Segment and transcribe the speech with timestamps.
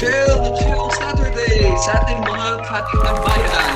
[0.00, 3.72] Chill Chill Saturday sa ating mga katitambayan.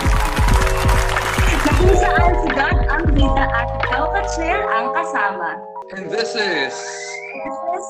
[1.52, 5.60] Na kung saan si God ang bida at ikaw ka-chill ang kasama.
[5.92, 6.72] And this is
[7.44, 7.86] This is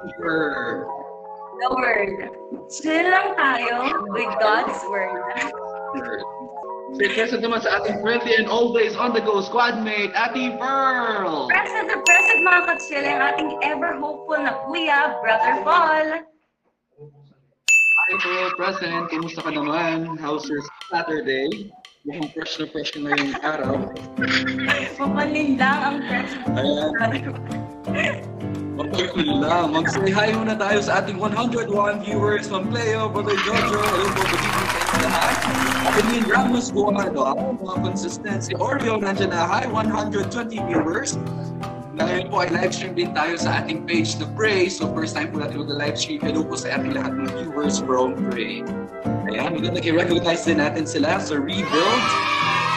[0.00, 0.88] Deeper.
[1.60, 2.32] the word.
[2.72, 5.20] Chill lang tayo with God's word.
[6.96, 11.52] Present naman sa ating friendly and always on the go squad mate, Ate Pearl.
[11.52, 16.24] Present the present mga ka-chill ang ating ever hopeful na kuya, Brother Paul.
[18.06, 19.10] Hi po, present.
[19.10, 20.14] Kumusta ka naman?
[20.22, 20.62] How's your
[20.94, 21.74] Saturday?
[22.06, 23.82] Mukhang fresh na fresh na yung araw.
[24.94, 26.46] Mapalin lang ang present.
[26.54, 26.94] Ayan.
[28.78, 29.74] Mapagkul lang.
[29.74, 33.74] Mag-say hi muna tayo sa ating 101 viewers from Pleo, Brother Jojo.
[33.74, 35.36] Hello po, good evening sa inyo lahat.
[35.90, 37.22] Adeline Ramos Guado,
[37.58, 38.54] mga consistency.
[38.54, 39.50] Oreo, nandiyan na.
[39.50, 40.30] Hi, 120
[40.70, 41.18] viewers.
[41.96, 44.68] Ngayon po ay live stream din tayo sa ating page na Pray.
[44.68, 46.20] So first time po natin mag-live stream.
[46.20, 48.60] Hello po sa ating lahat ng viewers from Pray.
[49.32, 52.04] Ayan, magandang i-recognize din natin sila sa Rebuild.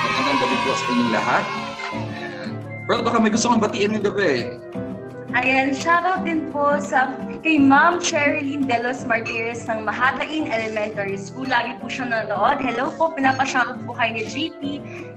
[0.07, 1.43] Magandang gabi po sa inyong lahat.
[2.87, 4.55] Bro, baka may gusto kong batiin ng gabi.
[5.29, 7.13] Ayan, shoutout din po sa
[7.45, 11.45] kay Ma'am Sherilyn De Los Martires ng Mahatain Elementary School.
[11.45, 12.57] Lagi po siya nanonood.
[12.57, 14.61] Hello po, pinapashoutout po kay ni JP.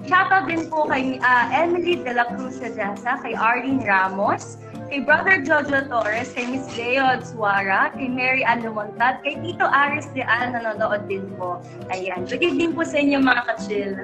[0.05, 4.61] Shoutout din po kay ah, Emily De La Cruz Sedasa, kay Arlene Ramos,
[4.93, 10.05] kay Brother Jojo Torres, kay Miss Leo Suara, kay Mary Ann Lumontad, kay Tito Aris
[10.13, 11.65] De Al nanonood din po.
[11.89, 13.97] Ayan, good evening po sa inyo mga ka-chill.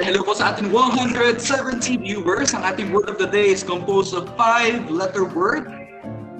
[0.00, 1.36] Hello po sa ating 170
[2.00, 2.56] viewers.
[2.56, 5.68] Ang ating word of the day is composed of five-letter word.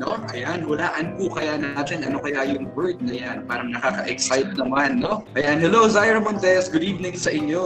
[0.01, 0.17] No?
[0.33, 3.37] Ayan, hulaan po kaya natin ano kaya yung word na yan.
[3.45, 5.21] Parang nakaka-excite naman, no?
[5.37, 6.73] Ayan, hello Zaira Montes.
[6.73, 7.61] Good evening sa inyo.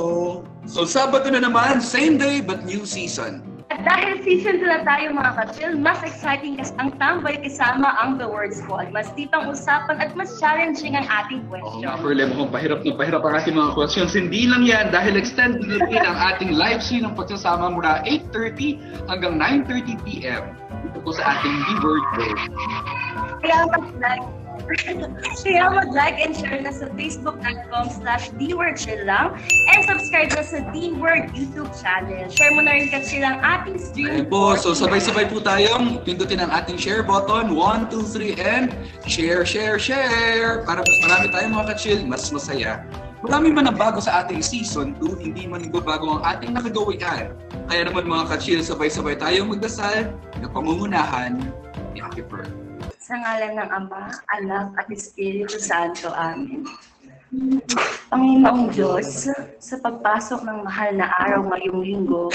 [0.67, 3.56] So, Sabado na naman, same day but new season.
[3.67, 8.15] At dahil season 2 na tayo mga ka-chill, mas exciting kasi ang tambay kasama ang
[8.15, 8.95] The Word Squad.
[8.95, 11.83] Mas tipang usapan at mas challenging ang ating Oo question.
[11.83, 14.15] nga, Perle, mukhang pahirap na pahirap ang ating mga questions.
[14.15, 19.11] Hindi lang yan dahil extended na rin ang ating live stream ng pagsasama mula 8.30
[19.11, 20.43] hanggang 9.30 p.m.
[20.87, 22.41] Dito po sa ating B-Word World.
[23.43, 24.46] Kaya mag-like
[25.47, 28.35] kaya mag-like and share na sa facebook.com slash
[29.07, 29.39] lang
[29.71, 32.27] and subscribe na sa D-Word YouTube channel.
[32.27, 34.11] Share mo na rin kasi ang ating stream.
[34.11, 37.55] Ayan po, so sabay-sabay po tayong pindutin ang ating share button.
[37.55, 38.69] 1, 2, 3, and
[39.07, 40.67] share, share, share!
[40.67, 42.83] Para mas marami tayong mga ka-chill, mas masaya.
[43.25, 47.33] Marami man ang bago sa ating season 2, hindi man bago ang ating nakagawian.
[47.67, 51.39] Kaya naman mga ka-chill, sabay-sabay tayong magdasal na pangungunahan
[51.97, 52.66] ni Ate Pearl.
[53.07, 56.11] Sa ngalan ng Ama, Anak at Espiritu Santo.
[56.11, 56.67] Amen.
[58.11, 59.31] Panginoong Diyos,
[59.63, 62.35] sa pagpasok ng mahal na araw ngayong linggo,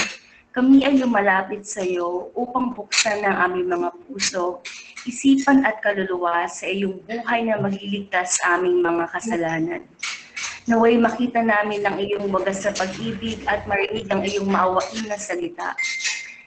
[0.56, 4.64] kami ay lumalapit sa iyo upang buksan ng aming mga puso,
[5.04, 9.84] isipan at kaluluwa sa iyong buhay na magliligtas sa aming mga kasalanan.
[10.72, 15.76] Naway makita namin ang iyong wagas sa pag-ibig at marinig ang iyong maawain na salita.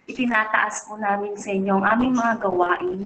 [0.10, 3.06] Itinataas po namin sa inyo ang aming mga gawain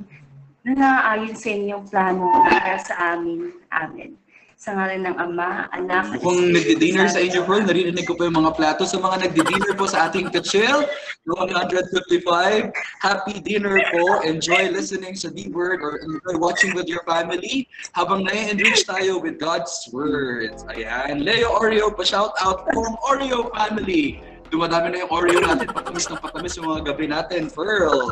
[0.68, 3.56] na naaayon sa inyong plano para sa amin.
[3.72, 4.20] Amen.
[4.60, 8.44] Sa ngalan ng Ama, Anak, at Kung nagdi-dinner sa inyo, Pearl, narinig ko po yung
[8.44, 8.84] mga plato.
[8.84, 10.84] Sa mga nagdi-dinner po sa ating ka-chill,
[11.32, 12.68] 155,
[13.00, 14.20] happy dinner po.
[14.28, 19.72] Enjoy listening sa D-Word or enjoy watching with your family habang na-enrich tayo with God's
[19.96, 20.68] words.
[20.76, 21.24] Ayan.
[21.24, 24.20] Leo Oreo, pa-shout out from Oreo family.
[24.52, 25.72] Dumadami na yung Oreo natin.
[25.72, 28.12] Patamis ng patamis yung mga gabi natin, Pearl.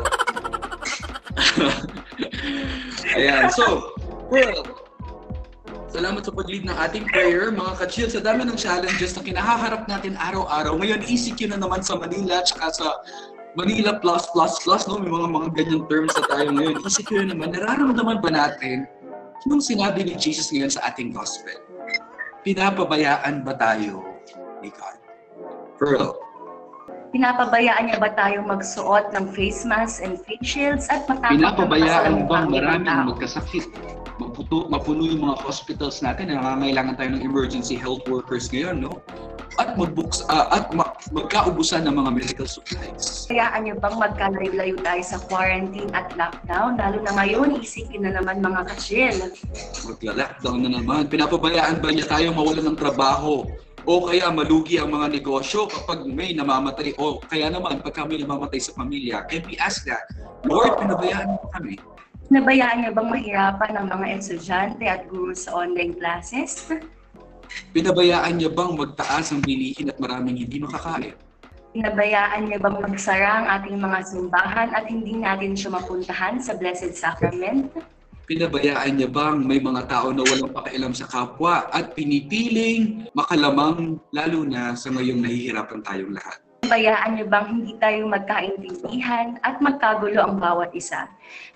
[3.16, 3.48] Ayan.
[3.52, 3.94] So,
[4.28, 4.64] Pearl,
[5.88, 8.12] Salamat sa pag-lead ng ating prayer, mga ka-chill.
[8.12, 10.76] Sa dami ng challenges na kinahaharap natin araw-araw.
[10.76, 12.86] Ngayon, ECQ na naman sa Manila, tsaka sa
[13.56, 15.00] Manila plus plus plus, no?
[15.00, 16.84] May mga mga ganyang terms na tayo ngayon.
[16.84, 18.84] ECQ na naman, nararamdaman ba natin
[19.48, 21.56] yung sinabi ni Jesus ngayon sa ating gospel?
[22.44, 24.04] Pinapabayaan ba tayo
[24.60, 25.00] ni God?
[25.80, 26.20] Pearl,
[27.08, 32.46] Pinapabayaan niya ba tayong magsuot ng face mask and face shields at matapos pinapabayaan bang
[32.52, 33.64] maraming magkasakit?
[34.18, 38.98] Maputo, mapuno yung mga hospitals natin, nangangailangan tayo ng emergency health workers ngayon, no?
[39.62, 43.24] At magbuks, ah, at ma- magkaubusan ng mga medical supplies.
[43.30, 46.76] Hayaan niyo bang magkalayo-layo tayo sa quarantine at lockdown?
[46.76, 49.18] Lalo na ngayon, isipin na naman mga ka-chill.
[49.86, 51.06] Magla-lockdown na naman.
[51.06, 53.46] Pinapabayaan ba niya tayo mawalan ng trabaho?
[53.88, 56.92] O kaya malugi ang mga negosyo kapag may namamatay?
[57.00, 59.24] O kaya naman pagka may namamatay sa pamilya?
[59.32, 60.04] And we ask that,
[60.44, 61.80] Lord, pinabayaan mo kami.
[62.28, 66.68] Nabayaan niyo bang mahirapan ng mga estudyante at guro sa online classes?
[67.72, 71.16] Pinabayaan niya bang magtaas ang bilihin at maraming hindi makakain?
[71.72, 76.92] Pinabayaan niyo bang magsara ang ating mga simbahan at hindi natin siya mapuntahan sa Blessed
[76.92, 77.72] Sacrament?
[78.28, 84.44] Pinabayaan niya bang may mga tao na walang pakialam sa kapwa at pinipiling makalamang lalo
[84.44, 86.36] na sa ngayong nahihirapan tayong lahat?
[86.68, 91.08] Bayaan niyo bang hindi tayo magkaintindihan at magkagulo ang bawat isa?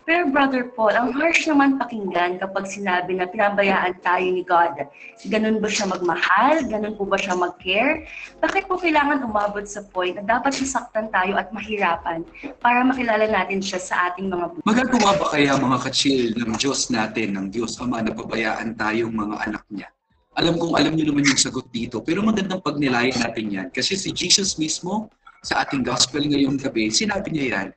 [0.02, 4.88] Pero Brother Paul, ang harsh naman pakinggan kapag sinabi na pinabayaan tayo ni God.
[5.30, 6.66] Ganun ba siya magmahal?
[6.66, 8.08] Ganun po ba siya mag-care?
[8.42, 12.26] Bakit po kailangan umabot sa point na dapat masaktan tayo at mahirapan
[12.58, 14.64] para makilala natin siya sa ating mga buhay?
[14.66, 19.36] Magagawa ba kaya mga kachil ng Diyos natin, ng Diyos Ama na pabayaan tayong mga
[19.44, 19.88] anak niya?
[20.32, 23.68] Alam kong alam niyo naman yung sagot dito, pero magandang pagnilayan natin yan.
[23.68, 25.12] Kasi si Jesus mismo,
[25.44, 27.68] sa ating gospel ngayong gabi, sinabi niya yan,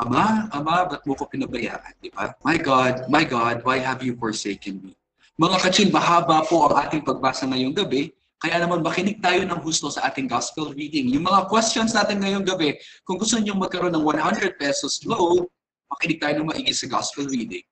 [0.00, 1.92] Ama, Ama, ba't mo ko pinabayaan?
[2.00, 2.32] Di ba?
[2.46, 4.96] My God, my God, why have you forsaken me?
[5.36, 9.92] Mga kachil, mahaba po ang ating pagbasa ngayong gabi, kaya naman makinig tayo ng husto
[9.92, 11.12] sa ating gospel reading.
[11.12, 15.44] Yung mga questions natin ngayong gabi, kung gusto niyo magkaroon ng 100 pesos low,
[15.92, 17.66] makinig tayo ng maigi sa gospel reading.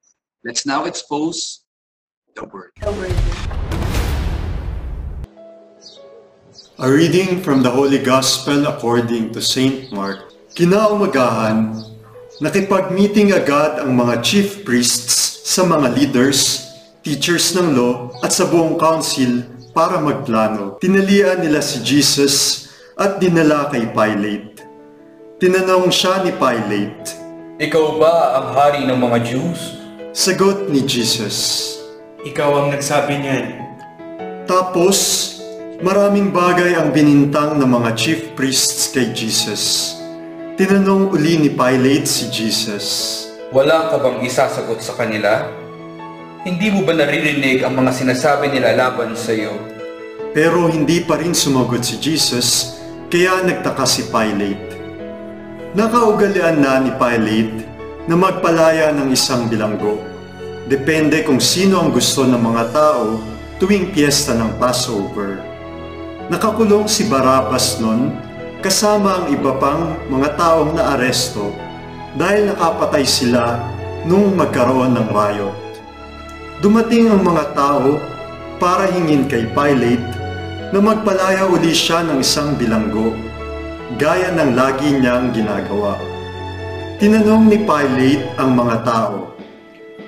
[0.44, 1.64] Let's now expose
[2.36, 2.76] the word.
[2.84, 3.67] The word.
[6.78, 10.30] A reading from the Holy Gospel according to Saint Mark.
[10.54, 11.74] Kinaumagahan,
[12.38, 16.70] nakipag-meeting agad ang mga chief priests sa mga leaders,
[17.02, 19.42] teachers ng law at sa buong council
[19.74, 20.78] para magplano.
[20.78, 24.62] Tinalian nila si Jesus at dinala kay Pilate.
[25.42, 27.10] Tinanong siya ni Pilate.
[27.58, 29.82] Ikaw ba ang hari ng mga Jews?
[30.14, 31.74] Sagot ni Jesus.
[32.22, 33.66] Ikaw ang nagsabi niyan.
[34.46, 35.26] Tapos,
[35.78, 39.94] maraming bagay ang binintang ng mga chief priests kay Jesus.
[40.58, 42.86] Tinanong uli ni Pilate si Jesus.
[43.54, 45.46] Wala ka bang isasagot sa kanila?
[46.42, 49.54] Hindi mo ba naririnig ang mga sinasabi nila laban sa iyo?
[50.34, 54.74] Pero hindi pa rin sumagot si Jesus, kaya nagtaka si Pilate.
[55.78, 57.62] Nakaugalian na ni Pilate
[58.10, 60.02] na magpalaya ng isang bilanggo.
[60.66, 63.22] Depende kung sino ang gusto ng mga tao
[63.62, 65.47] tuwing piyesta ng Passover.
[66.28, 68.12] Nakakulong si Barabbas noon
[68.60, 71.56] kasama ang iba pang mga taong naaresto
[72.20, 73.56] dahil nakapatay sila
[74.04, 75.56] nung magkaroon ng riot.
[76.60, 77.96] Dumating ang mga tao
[78.60, 80.04] para hingin kay Pilate
[80.68, 83.16] na magpalaya uli siya ng isang bilanggo,
[83.96, 85.96] gaya ng lagi niyang ginagawa.
[87.00, 89.32] Tinanong ni Pilate ang mga tao.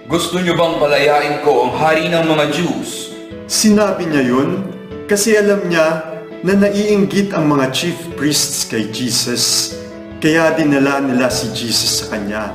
[0.04, 3.14] Gusto niyo bang palayain ko ang hari ng mga Jews?
[3.48, 4.68] Sinabi niya yun
[5.06, 6.09] kasi alam niya
[6.40, 9.76] na naiinggit ang mga chief priests kay Jesus,
[10.20, 12.52] kaya dinala nila si Jesus sa kanya.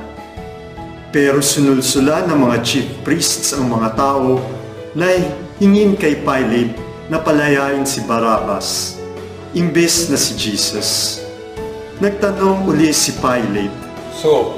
[1.14, 4.42] Pero sunulsula ng mga chief priests ang mga tao
[4.92, 5.06] na
[5.62, 6.74] hingin kay Pilate
[7.06, 8.98] na palayain si Barabbas,
[9.54, 11.22] imbes na si Jesus.
[12.02, 13.86] Nagtanong uli si Pilate,
[14.16, 14.56] So,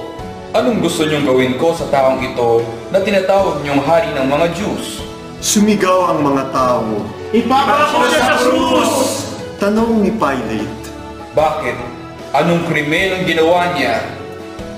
[0.55, 2.63] anong gusto niyong gawin ko sa taong ito
[2.95, 5.03] na tinatawag niyong hari ng mga Jews?
[5.43, 7.03] Sumigaw ang mga tao.
[7.35, 9.18] Ipapako siya sa krus!
[9.59, 10.87] Tanong ni Pilate,
[11.35, 11.77] Bakit?
[12.31, 13.99] Anong krimen ang ginawa niya?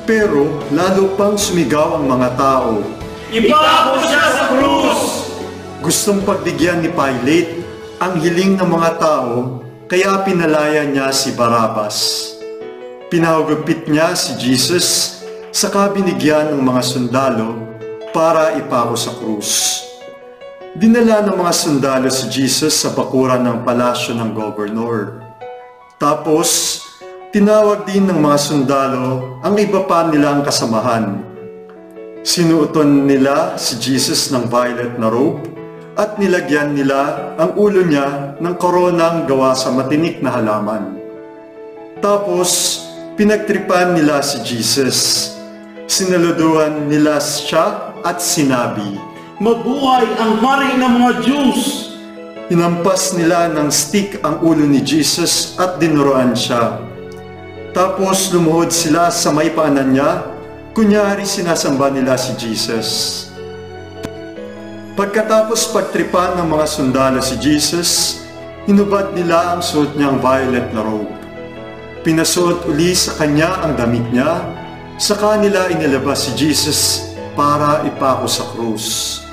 [0.09, 2.83] pero lalo pang sumigaw ang mga tao.
[3.31, 5.01] Ipapako siya sa krus!
[5.79, 7.63] Gustong pagbigyan ni Pilate
[8.03, 12.27] ang hiling ng mga tao, kaya pinalaya niya si Barabbas.
[13.07, 15.21] Pinahugupit niya si Jesus
[15.55, 17.55] sa kabinigyan ng mga sundalo
[18.11, 19.79] para ipako sa krus.
[20.71, 25.19] Dinala ng mga sundalo si Jesus sa bakuran ng palasyo ng gobernador.
[25.99, 26.79] Tapos,
[27.35, 31.27] tinawag din ng mga sundalo ang iba pa nilang kasamahan.
[32.23, 35.43] Sinuoton nila si Jesus ng violet na robe
[35.99, 41.03] at nilagyan nila ang ulo niya ng koronang gawa sa matinik na halaman.
[41.99, 42.79] Tapos,
[43.19, 45.35] pinagtripan nila si Jesus.
[45.91, 49.10] Sinaluduhan nila siya at sinabi,
[49.41, 51.89] Mabuhay ang hari ng mga Jews!
[52.53, 56.77] Hinampas nila ng stick ang ulo ni Jesus at dinuroan siya.
[57.73, 60.29] Tapos lumuhod sila sa may paanan niya,
[60.77, 62.89] kunyari sinasamba nila si Jesus.
[64.93, 68.21] Pagkatapos pagtripan ng mga sundalo si Jesus,
[68.69, 71.17] hinubad nila ang suot niyang violet na robe.
[72.05, 74.45] Pinasuot uli sa kanya ang damit niya,
[75.01, 79.30] sa kanila inilabas si Jesus para ipako sa krus.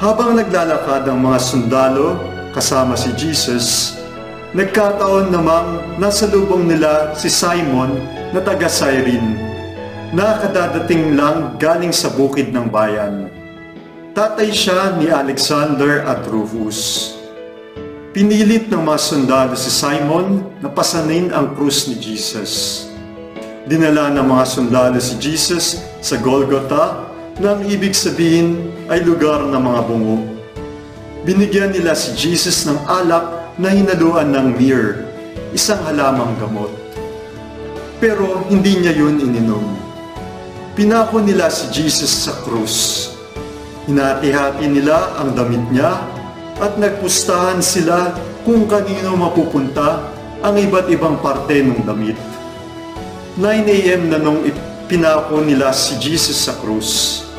[0.00, 2.16] Habang naglalakad ang mga sundalo
[2.56, 4.00] kasama si Jesus,
[4.56, 8.00] nagkataon namang nasa lubong nila si Simon
[8.32, 9.36] na taga Cyrene,
[10.16, 13.28] na kadadating lang galing sa bukid ng bayan.
[14.16, 17.12] Tatay siya ni Alexander at Rufus.
[18.16, 22.88] Pinilit ng mga sundalo si Simon na pasanin ang krus ni Jesus.
[23.68, 27.09] Dinala ng mga sundalo si Jesus sa Golgotha
[27.40, 30.20] na ang ibig sabihin ay lugar ng mga bungo.
[31.24, 35.08] Binigyan nila si Jesus ng alak na hinaluan ng myrrh,
[35.56, 36.68] isang halamang gamot.
[37.96, 39.64] Pero hindi niya yun ininom.
[40.76, 43.08] Pinako nila si Jesus sa krus.
[43.88, 45.96] Hinati-hati nila ang damit niya
[46.60, 48.12] at nagpustahan sila
[48.44, 50.12] kung kanino mapupunta
[50.44, 52.16] ang iba't ibang parte ng damit.
[53.36, 54.12] 9 a.m.
[54.12, 54.44] na nung
[54.88, 57.29] pinako nila si Jesus sa krus.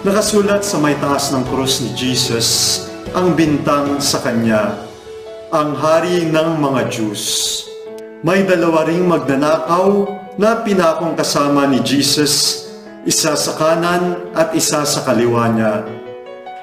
[0.00, 2.80] Nakasulat sa may taas ng krus ni Jesus
[3.12, 4.88] ang bintang sa kanya,
[5.52, 7.20] ang hari ng mga Diyos.
[8.24, 10.08] May dalawa ring magnanakaw
[10.40, 12.64] na pinakong kasama ni Jesus,
[13.04, 15.84] isa sa kanan at isa sa kaliwa niya.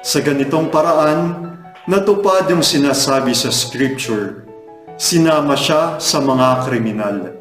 [0.02, 1.54] Sa ganitong paraan,
[1.86, 4.50] natupad yung sinasabi sa scripture.
[4.98, 7.38] Sinama siya sa mga kriminal.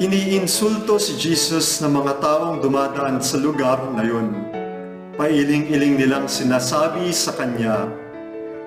[0.00, 4.53] Iniinsulto si Jesus ng mga taong dumadaan sa lugar na yun.
[5.14, 7.86] Pailing-iling nilang sinasabi sa kanya,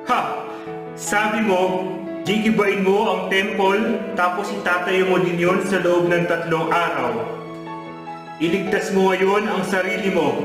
[0.08, 0.48] Ha!
[0.96, 1.84] Sabi mo,
[2.24, 7.20] gigibain mo ang temple tapos itatayo mo din yon sa loob ng tatlong araw.
[8.40, 10.40] Iligtas mo ngayon ang sarili mo.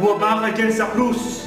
[0.00, 1.44] Bumaba ka dyan sa krus.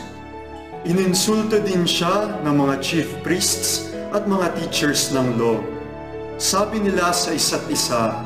[0.86, 5.58] Ininsulto din siya ng mga chief priests at mga teachers ng law.
[6.38, 8.22] Sabi nila sa isa't isa,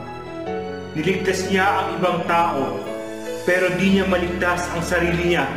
[0.97, 2.81] Niligtas niya ang ibang tao,
[3.47, 5.47] pero di niya maligtas ang sarili niya.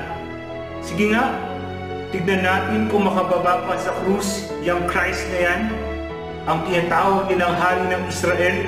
[0.79, 1.35] Sige nga,
[2.15, 5.61] tignan natin kung makababa pa sa krus yung Christ na yan,
[6.47, 8.63] ang tinatawag nilang hari ng Israel.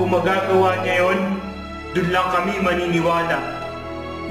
[0.00, 1.20] Kung magagawa niya yon,
[1.92, 3.44] dun lang kami maniniwala.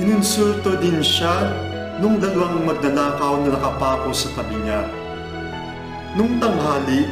[0.01, 1.53] Ininsulto din siya
[2.01, 4.89] nung dalawang magnanakaw na nakapako sa tabi niya.
[6.17, 7.05] Nung tanghali,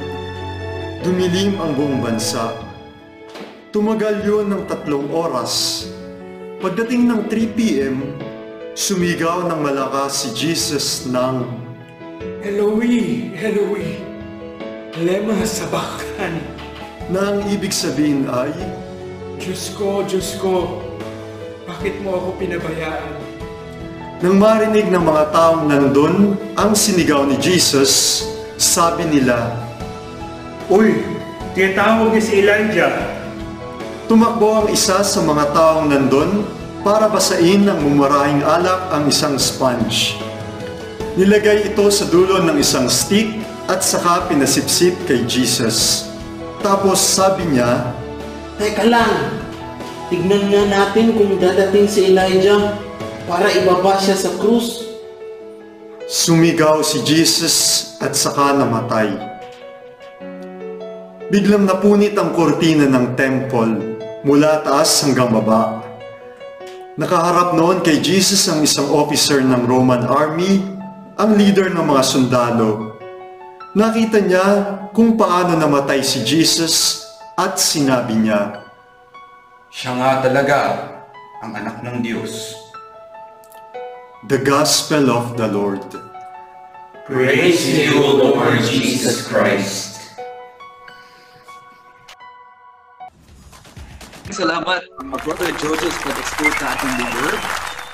[1.05, 2.57] dumilim ang buong bansa.
[3.69, 5.85] Tumagal yun ng tatlong oras.
[6.61, 8.21] Pagdating ng 3 p.m.,
[8.77, 11.41] sumigaw ng malakas si Jesus ng
[12.45, 13.97] Eloi, Eloi,
[15.01, 16.45] lema sabachthani.
[17.09, 18.53] na ang ibig sabihin ay,
[19.41, 20.85] Diyos ko, Diyos ko,
[21.65, 23.09] bakit mo ako pinabayaan?
[24.21, 28.21] Nang marinig ng mga taong nandun ang sinigaw ni Jesus,
[28.61, 29.49] sabi nila,
[30.69, 31.01] Uy,
[31.57, 33.20] tinatawag niya si Elijah.
[34.11, 36.43] Tumakbo ang isa sa mga taong nandun
[36.83, 40.19] para basain ng mumarahing alak ang isang sponge.
[41.15, 43.39] Nilagay ito sa dulo ng isang stick
[43.71, 46.11] at saka pinasipsip kay Jesus.
[46.59, 47.95] Tapos sabi niya,
[48.59, 49.31] Teka lang,
[50.11, 52.75] tignan nga natin kung dadating si Elijah
[53.31, 54.91] para ibaba siya sa krus.
[56.11, 59.15] Sumigaw si Jesus at saka namatay.
[61.31, 63.90] Biglang napunit ang kortina ng temple
[64.21, 65.81] mula taas hanggang baba.
[66.97, 70.61] Nakaharap noon kay Jesus ang isang officer ng Roman army,
[71.17, 72.99] ang leader ng mga sundalo.
[73.73, 74.47] Nakita niya
[74.91, 77.07] kung paano namatay si Jesus
[77.39, 78.61] at sinabi niya,
[79.71, 80.57] Siya nga talaga
[81.39, 82.53] ang anak ng Diyos.
[84.27, 85.87] The Gospel of the Lord.
[87.07, 89.90] Praise to you, Lord Jesus Christ.
[94.31, 94.87] Salamat,
[95.27, 97.41] Brother Jojo, sa pag-expose sa ating word.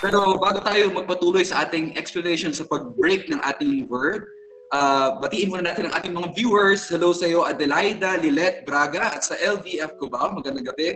[0.06, 4.30] Pero bago tayo magpatuloy sa ating explanation sa pag-break ng ating word,
[4.70, 6.86] uh, batiin muna natin ang ating mga viewers.
[6.86, 10.38] Hello sa iyo, Adelaida, Lilet, Braga, at sa LVF Cubao.
[10.38, 10.94] Magandang gabi.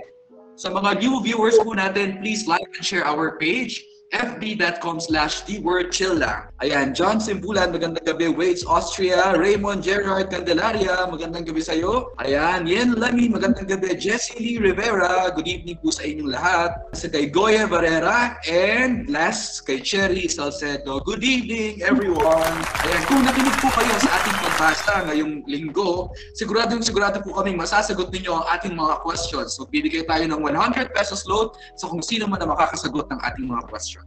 [0.62, 5.60] Sa mga new viewers po natin, please like and share our page fb.com slash the
[5.63, 6.51] word chill lang.
[6.60, 8.27] Ayan, John Simbulan, magandang gabi.
[8.27, 9.34] Waits Austria.
[9.39, 12.12] Raymond Gerard Candelaria, magandang gabi sa iyo.
[12.20, 13.96] Ayan, Yen Lami, magandang gabi.
[13.96, 16.75] Jessie Lee Rivera, good evening po sa inyong lahat.
[16.91, 21.00] Sa kay Goya Barrera, and last kay Cherry Salcedo.
[21.08, 22.56] Good evening, everyone.
[22.84, 28.12] Ayan, kung nakinig po kayo sa ating pagbasa ngayong linggo, sigurado sigurado po kaming masasagot
[28.12, 29.56] ninyo ang ating mga questions.
[29.56, 33.63] Magbibigay tayo ng 100 pesos load sa kung sino man ang makakasagot ng ating mga
[33.72, 34.00] questions.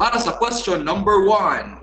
[0.00, 1.76] Para sa question number one,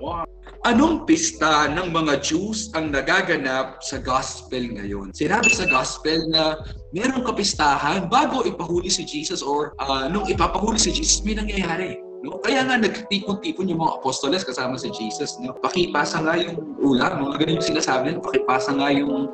[0.66, 5.14] anong pista ng mga Jews ang nagaganap sa gospel ngayon?
[5.14, 6.58] Sinabi sa gospel na
[6.90, 12.02] merong kapistahan bago ipahuli si Jesus or uh, nung ipapahuli si Jesus, may nangyayari.
[12.20, 12.36] No?
[12.42, 15.40] Kaya nga nagtipon-tipon yung mga apostoles kasama si Jesus.
[15.40, 15.56] No?
[15.56, 17.24] Pakipasa nga yung ulam.
[17.24, 18.20] Mga ganun yung sinasabi nila.
[18.20, 19.28] Pakipasa nga yung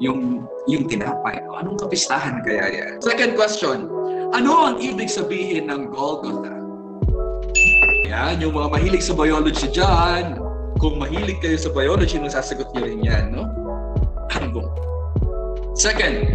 [0.00, 1.44] yung yung tinapay.
[1.44, 1.60] No?
[1.60, 2.92] Anong kapistahan kaya yan?
[3.04, 3.78] Second question.
[4.32, 6.59] Ano ang ibig sabihin ng Golgotha?
[8.10, 10.34] Yan, yung mga mahilig sa biology dyan.
[10.82, 13.46] Kung mahilig kayo sa biology, masasagot nyo rin yan, no?
[15.78, 16.26] Second,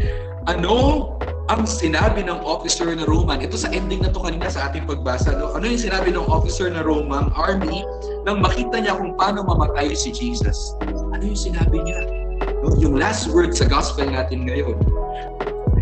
[0.47, 1.11] ano
[1.51, 5.35] ang sinabi ng officer na Roman, ito sa ending na to kanina sa ating pagbasa,
[5.37, 5.53] no?
[5.53, 7.85] ano yung sinabi ng officer na Roman army
[8.25, 10.73] nang makita niya kung paano mamatay si Jesus?
[10.81, 12.01] Ano yung sinabi niya?
[12.65, 12.73] No?
[12.81, 14.73] Yung last word sa gospel natin ngayon.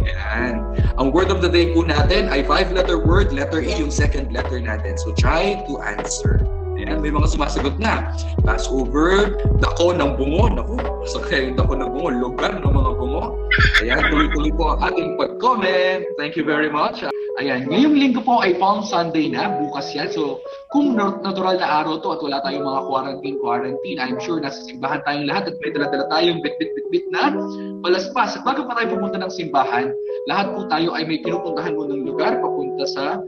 [0.03, 0.75] Ayan.
[0.99, 4.59] Ang word of the day po natin ay five-letter word, letter E yung second letter
[4.59, 4.99] natin.
[4.99, 6.43] So try to answer.
[6.83, 8.11] Ayan, may mga sumasagot na.
[8.43, 10.51] Passover, dako ng bungo.
[10.51, 10.75] Naku,
[11.31, 13.23] kaya yung dako ng bungo, lugar ng mga bungo.
[13.79, 16.03] Ayan, tuloy-tuloy po ang ating pag-comment.
[16.19, 17.07] Thank you very much.
[17.39, 20.11] Ayan, ngayong linggo po ay Palm Sunday na, bukas yan.
[20.11, 20.43] So,
[20.75, 24.59] kung na- natural na araw to at wala tayong mga quarantine, quarantine, I'm sure nasa
[24.67, 27.31] simbahan tayong lahat at may dala-dala tayong bit-bit-bit-bit na
[27.79, 28.35] palaspas.
[28.35, 29.87] At bago pa tayo pumunta ng simbahan,
[30.27, 33.23] lahat po tayo ay may pinupuntahan mo ng lugar papunta sa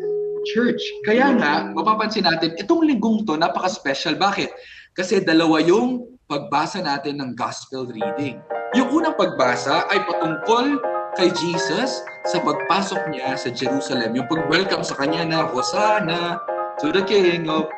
[0.47, 0.81] church.
[1.03, 4.15] Kaya nga, mapapansin natin, itong linggong to, napaka-special.
[4.15, 4.49] Bakit?
[4.95, 8.41] Kasi dalawa yung pagbasa natin ng gospel reading.
[8.73, 10.79] Yung unang pagbasa ay patungkol
[11.15, 14.17] kay Jesus sa pagpasok niya sa Jerusalem.
[14.17, 16.39] Yung pag-welcome sa kanya na, Hosanna
[16.81, 17.69] to the King of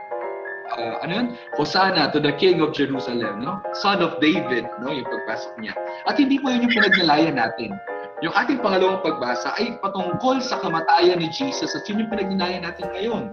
[0.75, 1.27] uh, ano yun?
[1.55, 3.61] Hosanna to the King of Jerusalem, no?
[3.79, 4.91] Son of David, no?
[4.91, 5.73] Yung pagpasok niya.
[6.09, 7.77] At hindi po yun yung pinagnalayan natin.
[8.25, 12.89] Yung ating pangalawang pagbasa ay patungkol sa kamatayan ni Jesus at yun yung pinagnalayan natin
[12.89, 13.29] ngayon.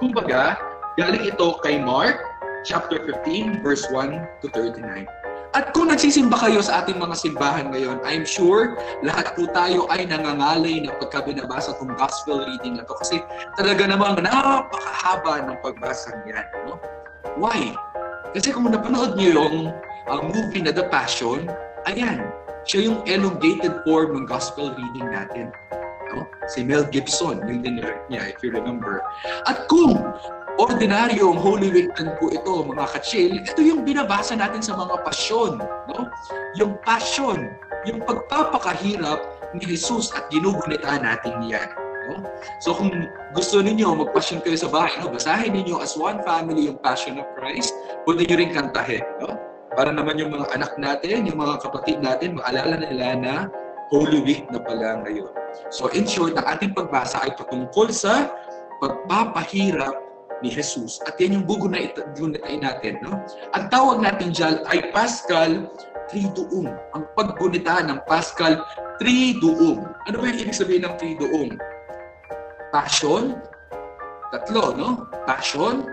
[0.00, 0.56] Kumbaga,
[0.96, 2.16] galing ito kay Mark
[2.64, 5.04] chapter 15 verse 1 to 39.
[5.52, 10.08] At kung nagsisimba kayo sa ating mga simbahan ngayon, I'm sure lahat po tayo ay
[10.08, 13.20] nangangalay na pagka binabasa itong gospel reading na to kasi
[13.60, 16.48] talaga namang napakahaba ng pagbasa niyan.
[16.64, 16.80] No?
[17.36, 17.76] Why?
[18.32, 19.68] Kasi kung napanood niyo yung
[20.08, 21.44] uh, movie na The Passion,
[21.84, 22.24] ayan,
[22.64, 25.52] siya yung elongated form ng gospel reading natin.
[26.12, 26.24] No?
[26.48, 29.04] Si Mel Gibson, yung dinirect niya, if you remember.
[29.48, 29.96] At kung
[30.56, 31.90] ordinaryong Holy Week
[32.20, 35.60] po ito, mga kachil, ito yung binabasa natin sa mga pasyon.
[35.90, 36.08] No?
[36.56, 37.52] Yung passion,
[37.84, 39.20] yung pagpapakahirap
[39.54, 41.68] ni Jesus at ginugunita natin yan.
[42.08, 42.20] No?
[42.60, 42.92] So kung
[43.32, 45.10] gusto ninyo magpasyon kayo sa bahay, no?
[45.10, 47.72] basahin ninyo as one family yung Passion of Christ,
[48.04, 49.04] pwede nyo rin kantahin.
[49.24, 49.53] No?
[49.74, 53.34] Para naman yung mga anak natin, yung mga kapatid natin, maalala nila na
[53.90, 55.30] Holy Week na pala ngayon.
[55.70, 58.30] So in short, ang ating pagbasa ay patungkol sa
[58.78, 59.94] pagpapahirap
[60.42, 61.02] ni Jesus.
[61.06, 61.94] At yan yung gugunayin
[62.62, 63.02] natin.
[63.02, 63.18] No?
[63.54, 65.66] Ang tawag natin dyan ay Pascal
[66.10, 66.70] Triduum.
[66.94, 68.62] Ang paggunita ng Pascal
[69.02, 69.82] Triduum.
[70.06, 71.58] Ano ba yung ibig sabihin ng Triduum?
[72.74, 73.38] Passion,
[74.34, 75.06] tatlo, no?
[75.26, 75.86] Passion,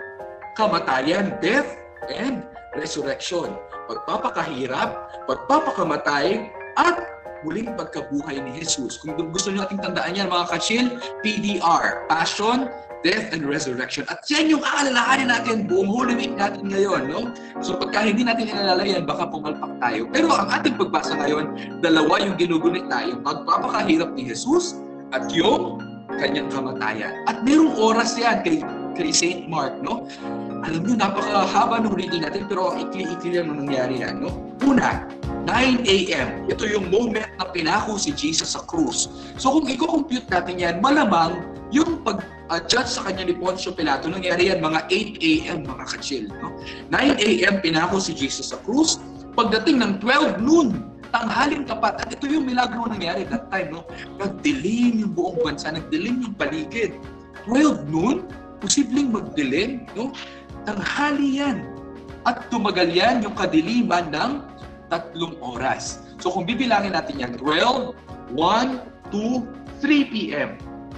[0.58, 1.77] kamatayan, death,
[2.10, 2.41] and
[2.73, 3.53] resurrection.
[3.91, 4.89] Pagpapakahirap,
[5.27, 6.47] pagpapakamatay,
[6.80, 6.95] at
[7.43, 8.95] muling pagkabuhay ni Jesus.
[9.04, 12.71] Kung gusto niyo ating tandaan yan, mga kachil, PDR, Passion,
[13.04, 14.06] Death, and Resurrection.
[14.08, 17.12] At yan yung aalalahanin natin buong Holy Week natin ngayon.
[17.12, 17.34] No?
[17.60, 20.08] So pagka hindi natin inalala yan, baka pumalpak tayo.
[20.13, 21.45] Pero ang ating pagbasa ngayon,
[21.84, 24.77] dalawa yung ginugunit yung pagpapakahirap ni Jesus
[25.12, 25.82] at yung
[26.21, 27.12] kanyang kamatayan.
[27.25, 28.62] At merong oras yan kay,
[28.93, 29.47] kay St.
[29.47, 29.80] Mark.
[29.80, 30.08] No?
[30.62, 34.21] Alam niyo, napakahaba ng reading natin, pero ikli-ikli lang nung nangyari yan.
[34.21, 34.30] No?
[34.62, 35.10] Una,
[35.49, 36.27] 9 a.m.
[36.47, 39.10] Ito yung moment na pinako si Jesus sa krus.
[39.41, 41.41] So kung i-compute natin yan, malamang
[41.73, 45.58] yung pag-judge sa kanya ni Poncio Pilato, nangyari yan mga 8 a.m.
[45.65, 46.25] mga kachil.
[46.43, 46.54] No?
[46.93, 47.56] 9 a.m.
[47.63, 48.99] pinako si Jesus sa krus.
[49.32, 52.04] Pagdating ng 12 noon, tanghaling tapat.
[52.04, 53.71] At ito yung milagro na nangyari that time.
[53.71, 53.88] No?
[54.19, 56.95] Nagdilim yung buong bansa, nagdilim yung paligid.
[57.47, 58.27] 12 noon,
[58.62, 59.89] posibleng magdilim.
[59.97, 60.13] No?
[60.63, 61.65] Tanghali yan.
[62.24, 64.32] At tumagal yan yung kadiliman ng
[64.93, 66.06] tatlong oras.
[66.21, 67.97] So kung bibilangin natin yan, 12,
[68.38, 70.50] 1, 2, 3 p.m.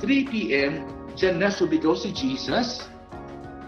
[0.04, 0.84] 3 p.m.,
[1.16, 2.84] dyan na subigaw si Jesus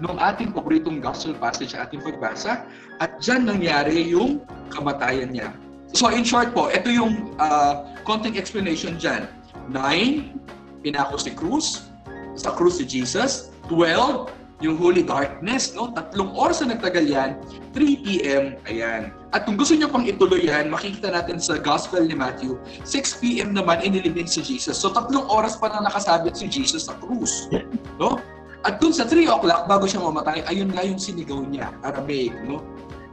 [0.03, 2.67] nung ating paboritong gospel passage sa ating pagbasa
[2.99, 5.55] at dyan nangyari yung kamatayan niya.
[5.95, 9.31] So in short po, ito yung uh, konting explanation dyan.
[9.71, 11.87] 9, pinako si Cruz,
[12.35, 13.54] sa krus si Jesus.
[13.67, 14.31] 12,
[14.63, 15.91] yung Holy Darkness, no?
[15.91, 17.35] Tatlong oras na nagtagal yan.
[17.75, 19.11] 3 p.m., ayan.
[19.35, 22.55] At kung gusto niyo pang ituloy yan, makikita natin sa Gospel ni Matthew,
[22.87, 23.51] 6 p.m.
[23.51, 24.79] naman inilibing si Jesus.
[24.79, 27.51] So tatlong oras pa na nakasabit si Jesus sa krus.
[27.99, 28.23] No?
[28.63, 32.63] At dun sa 3 o'clock, bago siya mamatay, ayun nga yung sinigaw niya, Aramaic, no?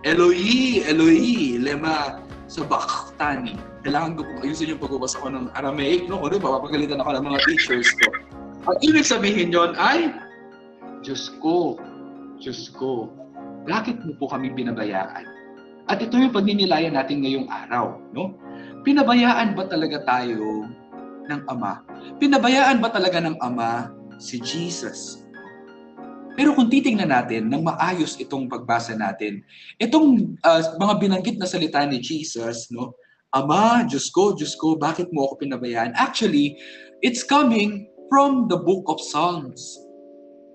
[0.07, 3.59] Eloi, Eloi, lema sabachthani.
[3.83, 6.23] Kailangan ko ayusin yung pagbabasa ko ng Aramaic, no?
[6.23, 8.15] Kundi mapapagalitan ako ng mga teachers ko.
[8.71, 10.15] Ang ibig sabihin yon ay,
[11.03, 11.77] Diyos ko,
[12.38, 13.11] Diyos ko,
[13.67, 15.27] bakit mo po kami binabayaan?
[15.91, 18.38] At ito yung pagninilayan natin ngayong araw, no?
[18.87, 20.67] Pinabayaan ba talaga tayo
[21.27, 21.83] ng Ama?
[22.23, 23.91] Pinabayaan ba talaga ng Ama
[24.23, 25.23] si Jesus?
[26.33, 29.45] Pero kung titingnan natin ng maayos itong pagbasa natin,
[29.77, 32.95] itong uh, mga binanggit na salita ni Jesus, no,
[33.33, 35.97] Ama, Diyos ko, Diyos ko, bakit mo ako pinabayaan?
[35.97, 36.57] Actually,
[37.01, 39.82] it's coming from the book of Psalms.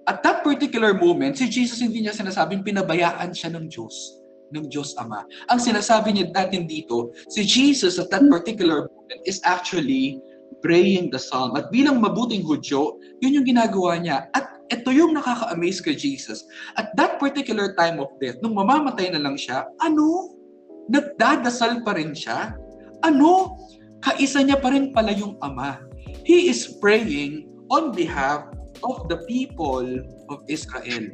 [0.08, 4.24] At that particular moment, si Jesus hindi niya sinasabing pinabayaan siya ng Diyos,
[4.56, 5.28] ng Diyos Ama.
[5.52, 10.24] Ang sinasabi niya natin dito, si Jesus at that particular moment is actually
[10.63, 11.60] praying the psalm.
[11.60, 14.32] At bilang mabuting Hudyo, yun yung ginagawa niya.
[14.32, 16.48] At ito yung nakaka-amaze kay Jesus.
[16.80, 20.39] At that particular time of death, nung mamamatay na lang siya, ano?
[20.88, 22.56] Nagdadasal pa rin siya?
[23.04, 23.60] Ano?
[24.00, 25.84] Kaisa niya pa rin pala yung Ama.
[26.24, 28.48] He is praying on behalf
[28.84, 29.86] of the people
[30.30, 31.06] of Israel.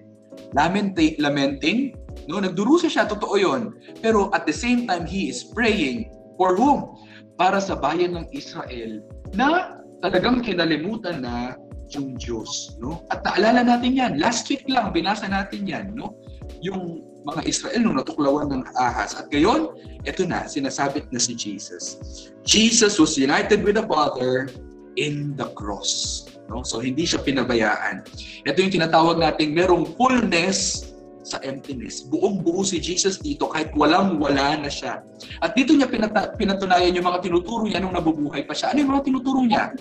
[0.58, 1.93] Lamentate, lamenting,
[2.26, 2.41] no?
[2.41, 3.73] Nagdurusa siya, totoo yon.
[4.02, 6.97] Pero at the same time, he is praying for whom?
[7.38, 9.02] Para sa bayan ng Israel
[9.34, 11.58] na talagang kinalimutan na
[11.93, 13.06] yung Diyos, no?
[13.13, 16.17] At naalala natin yan, last week lang binasa natin yan, no?
[16.65, 19.15] Yung mga Israel nung natuklawan ng ahas.
[19.15, 21.97] At ngayon, ito na, sinasabit na si Jesus.
[22.43, 24.52] Jesus was united with the Father
[24.99, 26.26] in the cross.
[26.53, 26.61] No?
[26.61, 28.05] So hindi siya pinabayaan.
[28.45, 30.93] Ito yung tinatawag nating merong fullness
[31.25, 32.05] sa emptiness.
[32.05, 35.01] Buong buo si Jesus dito kahit walang wala na siya.
[35.41, 38.75] At dito niya pinata- pinatunayan yung mga tinuturo niya nung nabubuhay pa siya.
[38.75, 39.73] Ano yung mga tinuturo niya?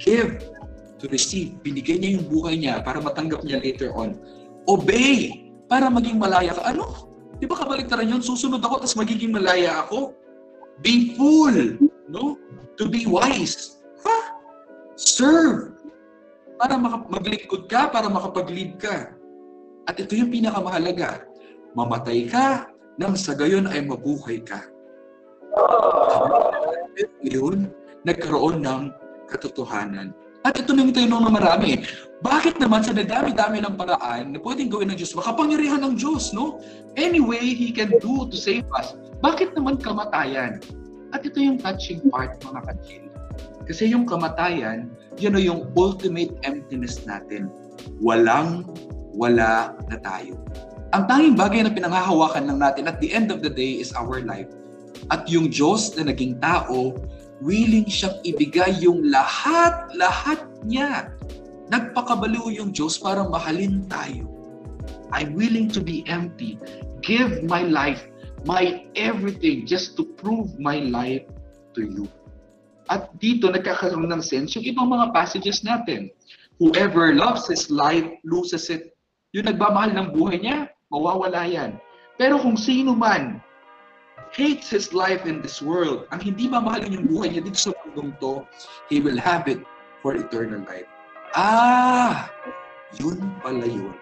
[0.00, 0.40] Give
[1.02, 1.58] to receive.
[1.60, 4.16] Binigay niya yung buhay niya para matanggap niya later on.
[4.70, 6.62] Obey para maging malaya ka.
[6.70, 7.10] Ano?
[7.36, 8.22] Di ba kabaliktaran yun?
[8.24, 10.14] Susunod ako tapos magiging malaya ako.
[10.80, 11.76] Be full.
[12.08, 12.38] No?
[12.78, 13.75] To be wise.
[14.96, 15.76] Serve.
[16.56, 19.12] Para maglingkod ka, para makapag-lead ka.
[19.84, 21.28] At ito yung pinakamahalaga.
[21.76, 24.64] Mamatay ka, nang sa gayon ay mabuhay ka.
[27.20, 27.68] Ngayon,
[28.08, 28.82] nagkaroon ng
[29.28, 30.16] katotohanan.
[30.48, 31.84] At ito na yung tanong na marami.
[32.24, 36.62] Bakit naman sa nadami-dami ng paraan na pwedeng gawin ng Diyos, makapangyarihan ng Diyos, no?
[36.96, 38.96] Anyway, He can do to save us.
[39.20, 40.64] Bakit naman kamatayan?
[41.12, 43.05] At ito yung touching part, mga kachil.
[43.66, 47.50] Kasi yung kamatayan, yun o yung ultimate emptiness natin.
[47.98, 48.70] Walang
[49.12, 50.38] wala na tayo.
[50.94, 54.22] Ang tanging bagay na pinanghahawakan lang natin at the end of the day is our
[54.22, 54.48] life.
[55.10, 56.94] At yung Diyos na naging tao,
[57.42, 61.10] willing siyang ibigay yung lahat-lahat niya.
[61.68, 64.30] Nagpakabaliw yung Diyos para mahalin tayo.
[65.10, 66.58] I'm willing to be empty.
[67.02, 68.06] Give my life,
[68.46, 71.26] my everything, just to prove my life
[71.74, 72.06] to you.
[72.86, 76.10] At dito nagkakaroon ng sense yung ibang mga passages natin.
[76.62, 78.94] Whoever loves his life loses it.
[79.36, 81.76] Yung nagmamahal ng buhay niya, mawawala yan.
[82.16, 83.44] Pero kung sino man
[84.32, 88.16] hates his life in this world, ang hindi mamahalin yung buhay niya dito sa mundong
[88.22, 88.34] to,
[88.88, 89.60] he will have it
[90.00, 90.88] for eternal life.
[91.36, 92.30] Ah,
[92.96, 93.92] yun pala yun.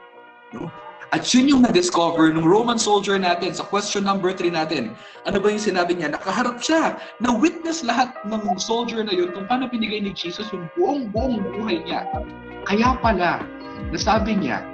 [0.55, 0.71] No?
[1.13, 4.97] At yun yung na-discover ng Roman soldier natin sa question number 3 natin.
[5.29, 6.15] Ano ba yung sinabi niya?
[6.17, 6.97] Nakaharap siya.
[7.21, 11.85] Na-witness lahat ng soldier na yun kung paano binigay ni Jesus yung buong buong buhay
[11.85, 12.09] niya.
[12.65, 13.45] Kaya pala,
[13.93, 14.65] nasabi niya,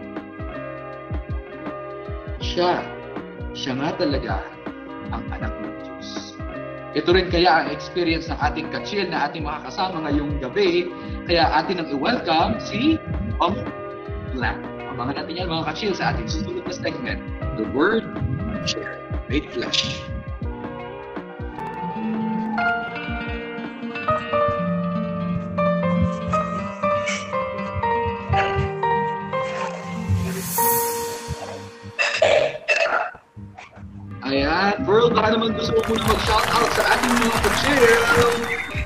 [2.39, 2.81] siya,
[3.53, 4.35] siya nga talaga
[5.11, 6.09] ang anak ng Diyos.
[6.95, 10.91] Ito rin kaya ang experience ng ating kachil na ating makakasama ngayong gabi.
[11.31, 12.99] Kaya atin ang i-welcome si
[13.39, 13.63] Ang
[14.35, 14.80] Black.
[15.01, 17.25] Abangan natin yan mga kachil sa ating susunod na segment,
[17.57, 18.05] The Word
[18.69, 19.01] Share
[19.33, 19.97] Made Flesh.
[34.29, 37.83] Ayan, Pearl, baka naman gusto mo muna mag-shoutout sa ating mga kachil.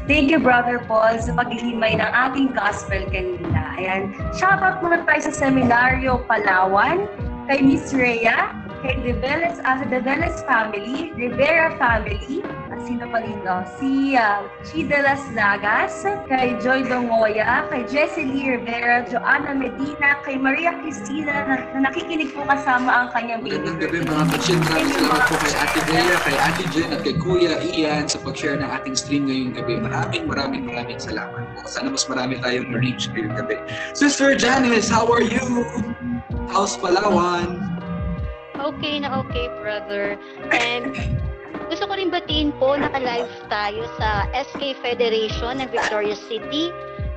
[0.06, 3.63] Thank you, Brother Paul, sa paghihimay ng ating gospel kanina.
[3.74, 7.10] Ayan, shoutout muna tayo sa Seminaryo Palawan,
[7.50, 8.54] kay Miss Rhea,
[8.86, 12.46] kay Develes, uh, Develes family, Rivera family,
[12.82, 13.62] sino pa rin, no?
[13.78, 20.18] si uh, Chi de las Lagas, kay Joy Dongoya, kay Jessie Lee Rivera, Joanna Medina,
[20.26, 23.62] kay Maria Cristina, na, na nakikinig po kasama ang kanyang baby.
[23.62, 24.58] Magandang gabi mga kachil.
[24.64, 28.58] Maraming salamat po kay Ate Bea, kay Ate Jen at kay Kuya Ian sa pag-share
[28.58, 29.74] ng ating stream ngayong gabi.
[29.78, 31.66] Maraming maraming maraming salamat po.
[31.70, 33.56] Sana mas marami tayong ma-reach ngayong gabi.
[33.94, 35.62] Sister Janice, how are you?
[36.50, 37.62] How's Palawan?
[38.54, 40.16] Okay na okay, brother.
[40.54, 40.94] And
[41.74, 46.70] gusto ko rin batiin po, naka-live tayo sa SK Federation ng Victoria City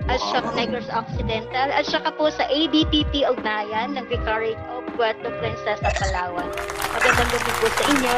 [0.09, 0.33] at Wow.
[0.33, 6.49] saka Negros Occidental at saka po sa ABPP Ugnayan ng Vicariate of Puerto Princesa, Palawan.
[6.89, 8.15] Magandang gabi po sa inyo.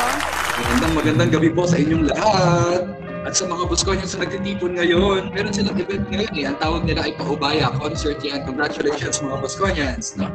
[0.63, 2.82] Magandang magandang gabi po sa inyong lahat.
[3.28, 6.47] At sa mga Busconians na nagtitipon ngayon, meron silang event ngayon eh.
[6.47, 8.47] Ang tawag nila ay Paubaya Concert yan.
[8.47, 10.15] Congratulations mga Busconians.
[10.15, 10.32] No?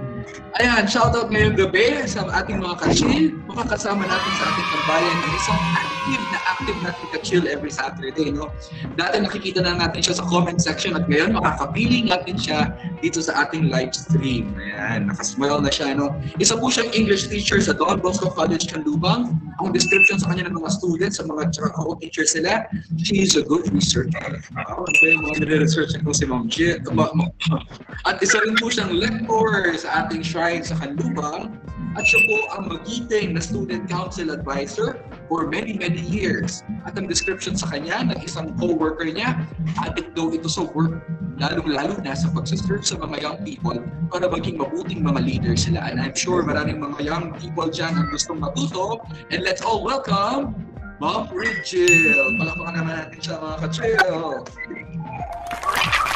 [0.63, 3.35] Ayan, shoutout ngayong gabi sa ating mga kachil.
[3.51, 8.31] Makakasama natin sa ating tambayan ng isang active na active na kachil every Saturday.
[8.31, 8.55] No?
[8.95, 12.71] Dati nakikita na natin siya sa comment section at ngayon makakapiling natin siya
[13.03, 14.55] dito sa ating live stream.
[14.55, 15.99] Ayan, nakasmile na siya.
[15.99, 16.15] No?
[16.39, 19.35] Isa po siyang English teacher sa Don Bosco College, Canlubang.
[19.59, 22.35] Ang description sa kanya ng mga students, sa mga tsaka co-teachers
[23.03, 24.39] she is a good researcher.
[24.55, 26.79] Wow, ano ba yung mga nire-research ko si Ma'am Jill?
[28.07, 31.57] At isa rin po siyang lecturer sa ating shrine sa Canlubang
[31.95, 34.99] at siya po ang magiting na student council advisor
[35.31, 36.67] for many, many years.
[36.83, 39.47] At ang description sa kanya ng isang co-worker niya,
[39.79, 41.07] addict daw ito sa work,
[41.39, 43.79] lalong-lalo na sa pagsaserve sa mga young people
[44.11, 45.87] para maging mabuting mga leader sila.
[45.87, 49.07] And I'm sure maraming mga young people dyan ang gustong matuto.
[49.31, 50.55] And let's all welcome
[51.03, 52.39] Ma'am Rigil.
[52.39, 54.47] Palakpakan naman natin siya mga ka-chill.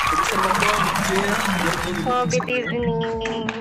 [0.09, 0.71] Kumusta mo po,
[1.11, 1.35] Jill?
[2.07, 3.58] Oh, good evening.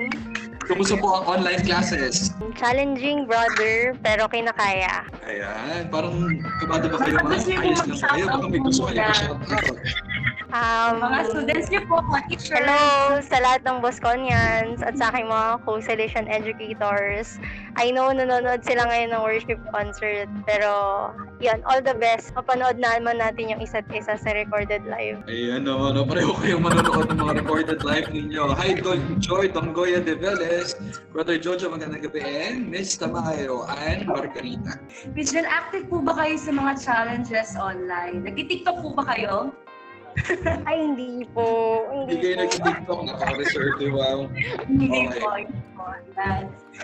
[0.68, 2.36] Kumusta po ang online classes?
[2.60, 5.08] Challenging, brother, pero kinakaya.
[5.24, 6.12] Ayan, parang
[6.60, 8.24] kabado ba kayo gusto niyo Ayos lang kayo?
[8.28, 9.76] Baka may gusto kayo pa-shoutout.
[10.48, 12.56] Um, Mga students niyo po, mga teachers.
[12.56, 17.36] Hello sa lahat ng Bosconians at sa aking mga co-selection educators.
[17.76, 20.72] I know nanonood sila ngayon ng worship concert, pero
[21.44, 22.32] yan, all the best.
[22.32, 25.20] Mapanood naman natin yung isa't isa sa recorded live.
[25.28, 28.48] Ayan naman, no, pareho kayong manonood ng mga recorded live ninyo.
[28.56, 30.72] Hi, Dol- Joy Tongoya de Velez,
[31.12, 34.80] Brother Jojo, magandang gabi, and Miss Tamayo, and Margarita.
[35.12, 38.24] Miss Jen, active po ba kayo sa mga challenges online?
[38.24, 39.52] Nag-tiktok po ba kayo?
[40.68, 41.46] Ay, hindi po.
[42.06, 42.42] Hindi Hindi kayo po.
[42.42, 44.18] nag-tiktok, naka-reserve, wow.
[44.64, 45.20] Hindi Okay.
[45.20, 45.28] po.
[45.36, 45.84] hindi po.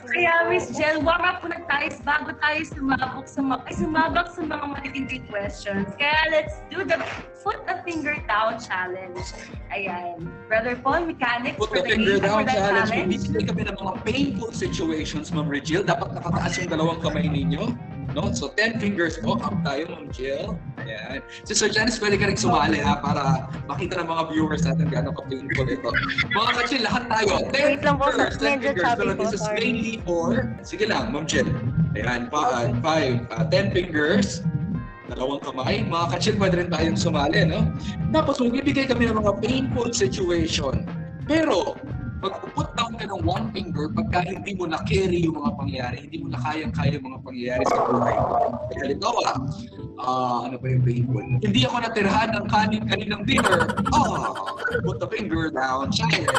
[0.04, 4.42] Kaya Miss Jel, warm up po tayo bago tayo sumabog sa mga, ay, sumabak sa
[4.42, 5.86] mga matitinding questions.
[5.94, 6.98] Kaya let's do the
[7.44, 9.20] put a finger down challenge.
[9.70, 10.24] Ayan.
[10.50, 12.90] Brother Paul, mechanics Put for the finger for down the challenge.
[12.90, 13.22] challenge.
[13.28, 15.84] Bibigay kami ng mga painful situations, Ma'am Regil.
[15.84, 17.62] Dapat nakataas yung dalawang kamay ninyo.
[18.14, 18.30] No?
[18.30, 19.34] So, 10 fingers po.
[19.42, 20.54] Up tayo, Ma'am Jill.
[20.78, 21.18] Ayan.
[21.42, 25.10] Si Sir Janice, pwede ka rin sumali ha para makita ng mga viewers natin gaano
[25.10, 25.90] ka-painful ito.
[26.30, 27.32] Mga kachil, lahat tayo.
[27.50, 28.94] 10 Wait lang po, fingers, 10 medyo fingers.
[28.94, 30.54] po, this is mainly for...
[30.62, 31.50] Sige lang, Ma'am Jill.
[31.98, 34.46] Ayan, pa, 5, 10 fingers
[35.10, 35.84] dalawang kamay.
[35.84, 37.66] Mga kachil, pwede rin tayong sumali, no?
[38.14, 40.86] Tapos magbibigay kami ng mga painful situation.
[41.28, 41.76] Pero,
[42.24, 46.26] mag-put down ka ng one finger pagka hindi mo na-carry yung mga pangyayari, hindi mo
[46.32, 48.16] na kayang-kaya yung mga pangyayari sa buhay.
[48.72, 49.22] Kaya halimbawa,
[50.00, 51.24] ah, ano ba yung painful?
[51.44, 53.60] Hindi ako natirhan ng kanin kaninang dinner.
[53.92, 54.32] Ah,
[54.80, 55.92] put the finger down.
[55.92, 56.24] Okay?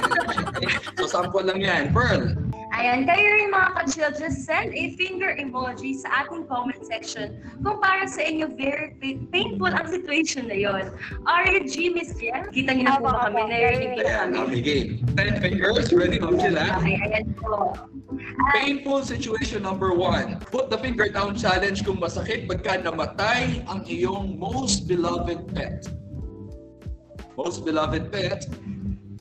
[0.97, 1.93] So, sample lang yan.
[1.93, 2.33] Pearl,
[2.75, 7.79] Ayan, kayo rin mga ka-chill, just send a finger emoji sa ating comment section kung
[7.79, 10.91] para sa inyo very pa- painful ang situation na yon.
[11.23, 14.35] RG, Miss Kiel, kita niyo na po ba kami, narinig niyo na kami.
[14.35, 14.89] happy game.
[15.15, 16.75] 10 fingers, ready, Ma'am Jill, ha?
[16.83, 17.71] Okay, ayan po.
[18.51, 20.43] Painful situation number one.
[20.51, 25.87] Put the finger down challenge kung masakit pagka namatay ang iyong most beloved pet.
[27.39, 28.43] Most beloved pet?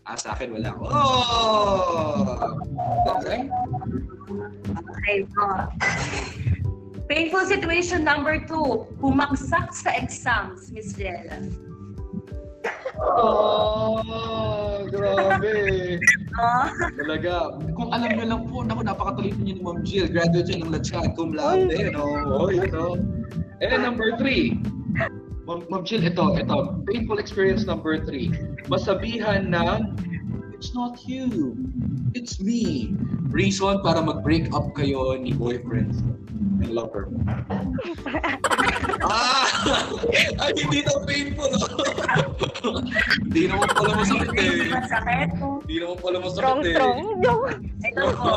[0.05, 0.77] Ah, sa akin wala.
[0.85, 2.61] Oh!
[3.21, 3.49] Okay?
[4.93, 5.49] Okay po.
[7.09, 11.49] Painful situation number two, bumagsak sa exams, Miss Jel.
[13.01, 16.01] Oh, grabe.
[16.37, 16.67] Oh,
[17.01, 17.61] Talaga.
[17.77, 20.09] Kung alam niyo lang po, naku, napakatalino niyo ni Ma'am Jill.
[20.09, 22.05] Graduate siya ng Latchan, cum laude, no?
[22.29, 22.97] Oh, you know.
[23.61, 24.61] And number three.
[25.45, 26.57] Ma'am Jill, ito, ito.
[26.89, 28.33] Painful experience number three.
[28.73, 29.81] Masabihan na,
[30.57, 31.53] it's not you.
[32.17, 32.97] It's me.
[33.29, 35.93] Reason para mag-break up kayo ni boyfriend
[36.65, 37.13] and lover.
[39.05, 39.45] ah!
[40.45, 41.53] Ay, hindi na painful.
[43.29, 44.73] Hindi naman pala masakit eh.
[44.73, 46.73] Hindi naman pala masakit Strong, eh.
[46.73, 46.99] strong.
[47.21, 47.53] Joke.
[47.89, 48.33] Ito po.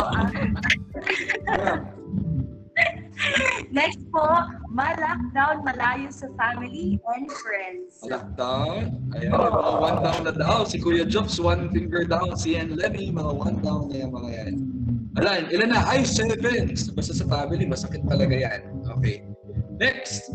[3.73, 4.25] Next po,
[4.69, 7.97] ma-lockdown malayo sa family and friends.
[8.05, 8.93] Lockdown.
[9.17, 10.61] Ayan, mga one down na daw.
[10.63, 12.37] Si Kuya Jobs, one finger down.
[12.37, 14.53] Si Ian Lemmy, mga one down na yan, mga yan.
[15.17, 15.81] Alan, ilan na?
[15.89, 16.77] Ay, seven.
[16.93, 18.61] Basta sa family, masakit talaga yan.
[18.97, 19.25] Okay.
[19.81, 20.29] Next.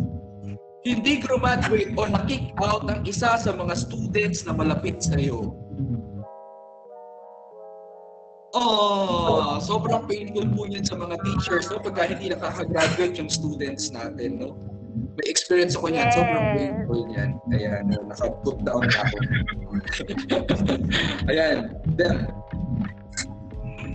[0.82, 5.54] Hindi graduate o na-kick out ang isa sa mga students na malapit sa iyo.
[8.52, 11.80] Oh, sobrang painful po yan sa mga teachers, no?
[11.80, 14.52] Pagka hindi nakaka-graduate yung students natin, no?
[15.16, 16.56] May experience ako niyan, sobrang Yes.
[16.60, 17.30] painful yan.
[17.56, 19.16] Ayan, naka-put down na ako.
[21.32, 21.56] Ayan,
[21.96, 22.28] then,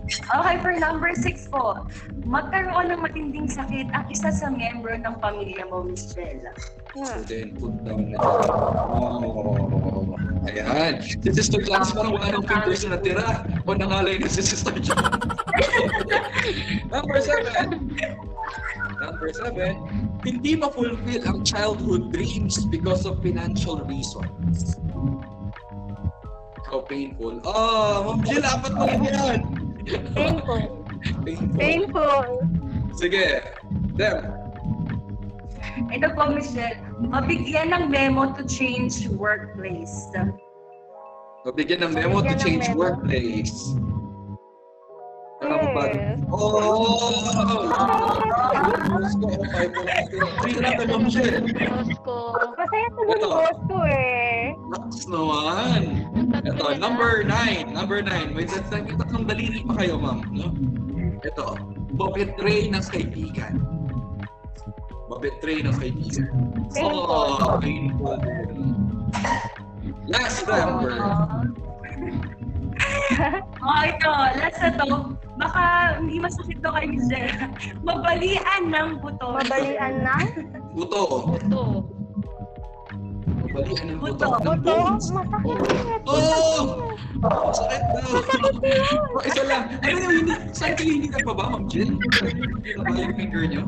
[0.07, 1.83] Okay, for number six po.
[2.23, 6.55] Magkaroon ng matinding sakit ang isa sa membro ng pamilya mo, Miss Bella.
[6.95, 7.19] Hmm.
[7.27, 8.19] Then, put down na dyan.
[8.87, 10.15] Oh,
[10.47, 11.03] ayan.
[11.03, 13.43] Si Sister Gladys parang wala ng fingers na natira.
[13.67, 15.11] O nangalay na si Sister John.
[16.93, 17.91] Number seven.
[18.97, 19.73] Number seven.
[20.23, 24.79] Hindi ma-fulfill ang childhood dreams because of financial reasons.
[26.67, 27.39] How painful.
[27.47, 29.39] Oh, Ma'am Jill, apat na lang yan.
[29.87, 30.83] Painful.
[31.23, 31.55] Painful.
[31.55, 32.25] Painful.
[32.97, 33.41] Sige.
[33.95, 34.17] Dem.
[35.93, 36.75] Ito po, Michelle.
[36.99, 40.09] Mabigyan ng memo to change workplace.
[41.45, 42.79] Mabigyan ng memo to Mabigyan ng change memo.
[42.81, 43.55] workplace.
[45.37, 45.83] Ano ko ba?
[46.33, 47.13] Oh!
[51.47, 52.51] Diyos ko, oh.
[52.57, 54.26] Masaya to boss ko eh.
[54.97, 56.09] Naks naman.
[56.41, 57.69] Ito, number nine.
[57.69, 58.33] Number nine.
[58.33, 60.25] Wait, that's like, tatlong daliri pa kayo, ma'am.
[60.33, 60.49] No?
[61.21, 61.53] Ito,
[61.93, 63.61] mabetray ng kaibigan.
[65.05, 66.33] Mabetray ng kaibigan.
[66.81, 68.73] Oh, painful din.
[70.09, 70.97] Last number.
[73.67, 74.13] Oh, ito.
[74.37, 75.13] Last na to.
[75.37, 75.61] Baka
[76.01, 77.33] hindi masakit to kay Michelle.
[77.87, 79.33] Mabalian ng buto.
[79.33, 80.17] Mabalian na.
[80.73, 81.35] Buto.
[81.37, 81.96] Ito.
[83.57, 84.13] Mabalian ng buto.
[84.13, 84.27] Buto.
[84.29, 84.73] Ng Buto.
[84.77, 85.05] bones.
[85.09, 85.57] Masakit.
[86.05, 86.61] Oh!
[87.17, 88.01] Masakit na.
[89.09, 89.63] Oh, isa lang.
[89.81, 90.35] Ano yung hindi?
[90.53, 91.97] Saan kayo hindi pa ba, Ma'am Jill?
[91.97, 93.63] Hindi na ba yung finger niyo?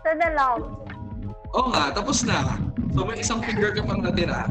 [0.00, 0.54] Sa dalaw.
[1.54, 2.56] Oo nga, tapos na.
[2.96, 4.48] So may isang finger ka pang natira.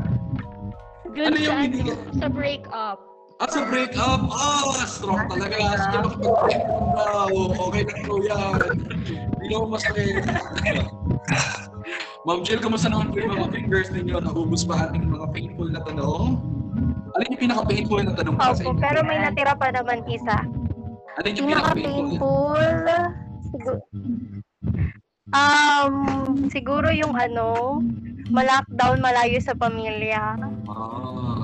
[1.10, 3.00] Good Ano yung sa, hindi ka- sa break-up.
[3.42, 5.58] At sa break-up, ah, strong talaga.
[5.76, 6.62] Sige, makipag-break
[6.94, 7.30] daw.
[7.68, 8.62] Okay na ikaw yan.
[9.34, 10.22] Hindi naman masakit.
[12.24, 14.16] Ma'am Jill, kamusta naman po yung mga fingers ninyo?
[14.24, 16.40] Naubos pa ating mga painful na tanong?
[17.14, 18.80] Ano yung pinaka-painful na tanong para sa Opo, inyo?
[18.80, 20.40] pero may natira pa naman isa.
[21.20, 22.56] Ano yung pinaka-painful?
[22.56, 22.64] Pinaka-painful,
[23.52, 23.76] siguro,
[25.36, 25.94] um,
[26.48, 27.84] siguro yung ano,
[28.32, 30.40] ma-lockdown malayo sa pamilya.
[30.72, 31.44] Ah,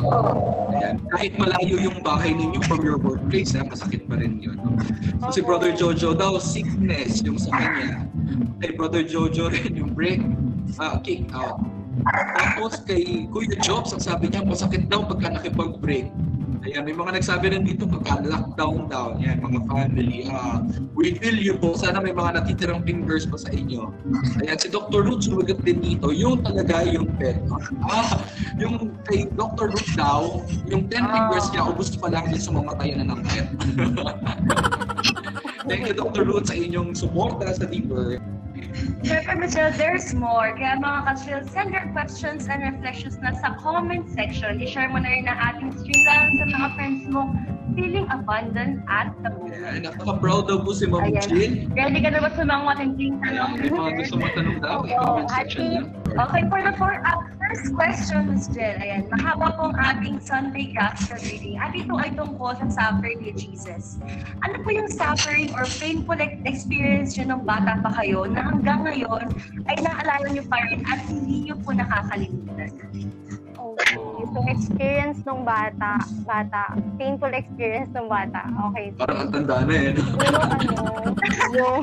[0.80, 0.96] ayan.
[1.12, 4.56] Kahit malayo yung bahay ninyo from your workplace, ha, masakit pa rin yun.
[4.56, 4.80] no?
[5.28, 8.08] So si Brother Jojo daw, sickness yung sa kanya.
[8.64, 10.24] Kay Brother Jojo rin yung break,
[10.78, 11.58] ah, kick out.
[12.38, 16.08] Tapos kay Kuya Jobs, ang sabi niya, masakit daw pagka nakipag-break.
[16.60, 19.16] Ayan, may mga nagsabi rin dito magka-lockdown daw.
[19.24, 20.28] Yan, mga family.
[20.28, 20.60] Ah,
[20.92, 21.72] we feel you po.
[21.80, 23.96] Sana may mga natitirang fingers pa sa inyo.
[24.44, 25.08] Ayan, si Dr.
[25.08, 26.12] Ruth sumagot din dito.
[26.12, 27.40] Yung talaga yung pet.
[27.88, 28.20] Ah,
[28.60, 29.72] yung kay Dr.
[29.72, 33.48] Ruth daw, yung 10 fingers niya, ubus pa lang din sumamatayan na ng pet.
[35.70, 36.28] Thank you, Dr.
[36.28, 38.20] Ruth, sa inyong suporta sa Deeper.
[39.04, 40.54] Siyempre, Michelle, there's more.
[40.54, 44.62] Kaya mga ka-chill, send your questions and reflections na sa comment section.
[44.62, 47.22] I-share mo na rin ang ating stream lang sa mga friends mo
[47.76, 49.62] feeling abundant at the moment.
[49.62, 51.22] Ayan, napaka-proud daw po si Ma'am Ayan.
[51.26, 51.54] Jill.
[51.74, 53.52] Ready ka na ba sa mga matinding Ayan, tanong?
[53.56, 54.78] may mga gusto matanong daw.
[54.84, 55.82] Niyo.
[56.10, 58.48] Okay, for the for, uh, first question, Ms.
[58.54, 58.78] Jill.
[58.78, 61.58] Ayan, mahaba pong ating Sunday Gospel reading.
[61.58, 63.98] At ito ay tungkol sa suffering ni Jesus.
[64.46, 68.86] Ano po yung suffering or painful ex- experience nyo nung bata pa kayo na hanggang
[68.86, 69.34] ngayon
[69.66, 72.70] ay naalala nyo pa rin at hindi nyo po nakakalimutan?
[73.58, 74.09] Okay.
[74.30, 78.46] So, experience nung bata, bata, painful experience nung bata.
[78.70, 78.94] Okay.
[78.94, 79.92] Parang ang tanda na eh.
[79.98, 80.04] no?
[80.06, 80.82] Siguro ano,
[81.58, 81.78] yung,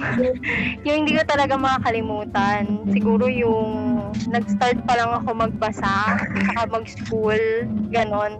[0.87, 2.87] yung hindi ko talaga makakalimutan.
[2.95, 3.71] Siguro yung
[4.31, 6.23] nag-start pa lang ako magbasa,
[6.55, 7.43] saka mag-school,
[7.91, 8.39] ganon.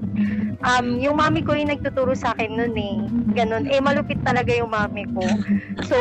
[0.63, 2.97] Um, yung mami ko yung nagtuturo sa akin nun eh.
[3.35, 3.67] Ganon.
[3.71, 5.27] Eh, malupit talaga yung mami ko.
[5.87, 5.97] So,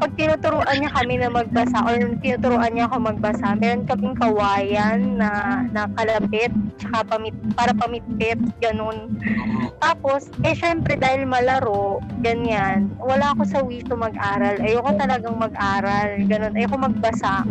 [0.00, 5.60] pag tinuturuan niya kami na magbasa or tinuturuan niya ako magbasa, meron kaming kawayan na,
[5.76, 6.48] na kalapit,
[6.80, 9.12] tsaka pamit, para pamitpit, ganon.
[9.12, 9.76] Oo.
[9.76, 14.56] Tapos, eh syempre dahil malaro, ganyan, wala ako sa wish to mag-aral.
[14.64, 16.56] Ayoko talagang mag-aral, ganun.
[16.56, 17.44] Ayoko magbasa.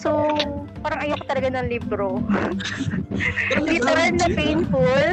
[0.00, 0.32] So,
[0.80, 2.24] parang ayoko talaga ng libro.
[3.68, 5.04] literal na painful.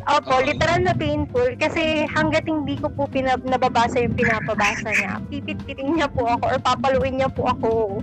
[0.00, 0.46] Opo, Okay.
[0.48, 6.08] literal na painful kasi hanggat hindi ko po pinab- nababasa yung pinapabasa niya, pipit-pitin niya
[6.08, 8.00] po ako or papaluin niya po ako.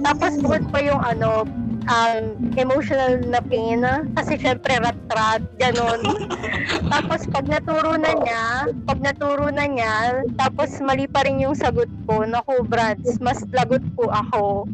[0.00, 1.44] Tapos bukod pa yung ano,
[1.88, 3.82] um, emotional na pain
[4.14, 6.00] kasi syempre rat-rat, ganun.
[6.92, 8.44] tapos pag naturo na niya,
[8.86, 13.82] pag naturo na niya, tapos mali pa rin yung sagot ko, naku Brads, mas lagot
[13.96, 14.68] po ako.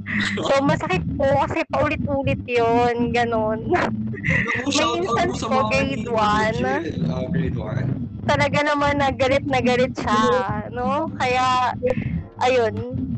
[0.45, 3.71] So masakit po kasi paulit-ulit yon ganun.
[3.75, 6.59] Out instance po, grade kaibigan ni one.
[6.83, 7.13] Jill.
[7.13, 8.25] Ah, grade 1.
[8.25, 10.21] Talaga naman na galit na galit siya,
[10.73, 11.13] no?
[11.21, 11.77] Kaya,
[12.45, 12.75] ayun,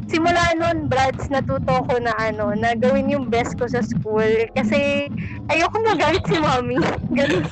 [0.07, 4.31] simula nun, Brads, natuto ko na ano, na gawin yung best ko sa school.
[4.55, 5.11] Kasi
[5.51, 6.79] ayoko magalit si mommy.
[7.19, 7.45] Ganun.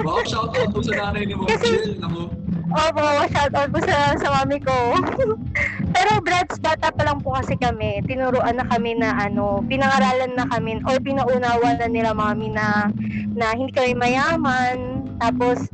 [0.00, 1.98] Wow, shout out po sa nanay ni Ma'am Kasi- Jill.
[1.98, 2.30] Naku,
[2.70, 3.02] Opo,
[3.34, 4.94] shout out po sa, sa mami ko.
[5.94, 7.98] Pero Brads, bata pa lang po kasi kami.
[8.06, 12.86] Tinuruan na kami na ano, pinangaralan na kami or pinaunawa na nila mami na
[13.34, 15.02] na hindi kami mayaman.
[15.18, 15.66] Tapos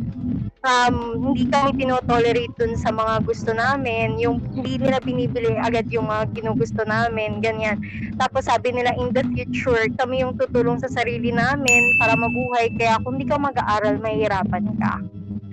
[0.66, 0.96] um,
[1.32, 4.18] hindi kami tinotolerate dun sa mga gusto namin.
[4.18, 7.78] Yung hindi nila binibili agad yung mga ginugusto namin, ganyan.
[8.18, 12.68] Tapos sabi nila in the future, kami yung tutulong sa sarili namin para mabuhay.
[12.74, 14.94] Kaya kung hindi ka mag-aaral, mahihirapan ka.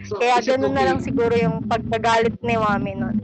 [0.03, 3.15] so Kaya ganun na okay- lang siguro yung pagkagalit ni mami nun.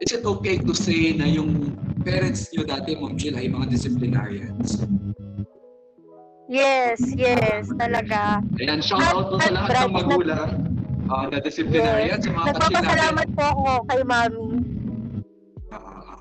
[0.00, 4.80] Is it okay to say na yung parents niyo dati, Ma'am Jill, ay mga disciplinarians?
[6.50, 8.42] Yes, yes, talaga.
[8.58, 10.50] Ayan, shout out po sa lahat ng magulang
[11.06, 12.58] ah, na disciplinarians, sa mga natin.
[12.58, 14.46] Nagpapasalamat po ako kay mami.
[15.70, 16.18] Ah.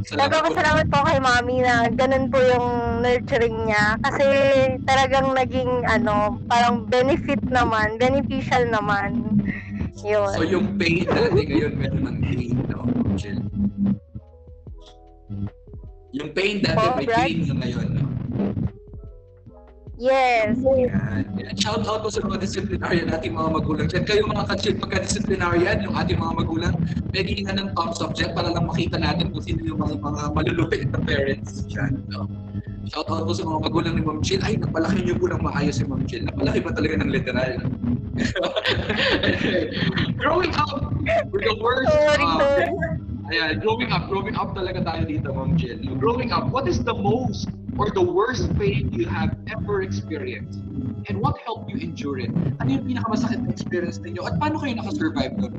[0.00, 0.16] Salamat po.
[0.16, 2.68] Nagpapasalamat po kay mami na ganun po yung
[3.04, 4.00] nurturing niya.
[4.00, 4.26] Kasi
[4.88, 9.20] talagang naging ano, parang benefit naman, beneficial naman.
[10.00, 10.32] Yun.
[10.40, 13.44] So yung pain dati ngayon meron ng gain, no, Jill?
[16.16, 17.28] Yung pain dati Oh, may Brad?
[17.28, 18.09] gain na ngayon, no?
[20.00, 20.56] Yes.
[20.56, 21.28] Yan.
[21.60, 24.04] Shout out po sa mga disciplinarian nating mga magulang dyan.
[24.08, 26.74] Kayo mga kachil, pagka disciplinarian, yung ating mga magulang,
[27.12, 30.22] pwede nga ng thumbs up dyan para lang makita natin kung sino yung mga, mga
[30.32, 32.00] malulupit na parents dyan.
[32.08, 32.24] No?
[32.88, 34.40] Shout out po sa mga magulang ni Ma'am Jill.
[34.40, 36.24] Ay, napalaki niyo po ng maayos si Ma'am Jill.
[36.26, 37.52] Napalaki ba talaga ng literal?
[40.18, 40.90] growing up,
[41.30, 41.92] we're the worst.
[41.92, 42.72] Sorry, uh, sorry.
[43.30, 45.78] Ayan, growing up, growing up talaga tayo dito, Ma'am Jill.
[46.02, 47.46] Growing up, what is the most
[47.80, 50.60] or the worst pain you have ever experienced?
[51.08, 52.28] And what helped you endure it?
[52.60, 54.20] Ano yung pinakamasakit na experience ninyo?
[54.28, 55.54] At paano kayo nakasurvive doon?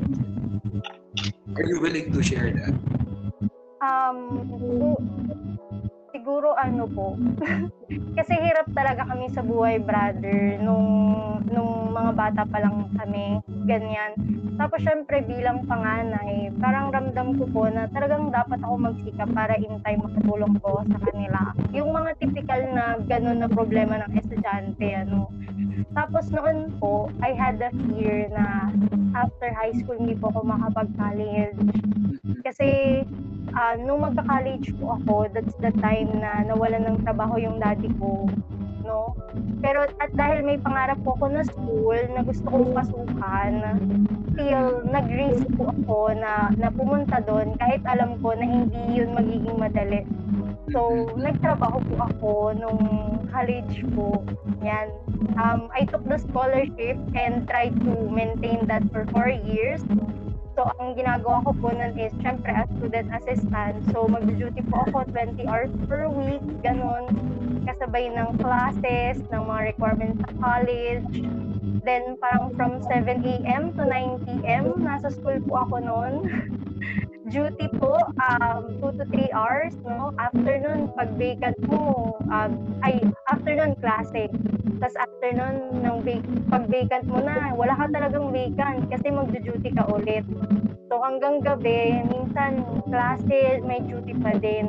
[1.58, 2.78] Are you willing to share that?
[3.82, 4.54] Um,
[6.14, 7.18] siguro, ano po.
[7.92, 10.88] Kasi hirap talaga kami sa buhay, brother, nung
[11.52, 14.16] nung mga bata pa lang kami, ganyan.
[14.56, 19.82] Tapos syempre bilang panganay, parang ramdam ko po na talagang dapat ako magsikap para in
[19.84, 21.52] time makatulong po sa kanila.
[21.76, 25.28] Yung mga typical na ganun na problema ng estudyante, ano.
[25.92, 28.72] Tapos noon po, I had a fear na
[29.12, 31.60] after high school hindi po ako makapag-college.
[32.46, 33.02] Kasi
[33.56, 38.30] ah, nung magka-college po ako, that's the time na nawalan ng trabaho yung daddy ko,
[38.86, 39.18] no?
[39.66, 43.52] Pero at dahil may pangarap po ako na school na gusto kong pasukan,
[44.34, 49.58] still nag-risk po ako na, na pumunta doon kahit alam ko na hindi yun magiging
[49.58, 50.06] madali.
[50.72, 52.82] So, nagtrabaho po ako nung
[53.34, 54.24] college po.
[54.64, 54.94] Yan.
[55.36, 59.84] Um, I took the scholarship and tried to maintain that for four years.
[60.52, 63.88] So, ang ginagawa ko po nun is, syempre, as student assistant.
[63.96, 67.08] So, mag-duty po ako 20 hours per week, ganun.
[67.64, 71.24] Kasabay ng classes, ng mga requirements sa college.
[71.88, 73.72] Then, parang from 7 a.m.
[73.80, 76.14] to 9 p.m., nasa school po ako noon.
[77.32, 77.96] Duty po,
[78.28, 80.12] um, 2 to 3 hours, no?
[80.20, 82.52] After nun, pag vacant mo, um,
[82.84, 83.00] ay,
[83.32, 84.28] after nun, klase.
[84.84, 86.04] Tapos after nun, nung
[86.52, 90.28] pag vacant mo na, wala ka talagang vacant kasi mag-duty ka ulit.
[90.92, 94.68] So hanggang gabi, minsan klase, may duty pa din.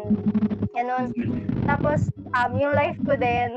[0.72, 1.12] Ganon.
[1.68, 3.52] Tapos, um, yung life ko din,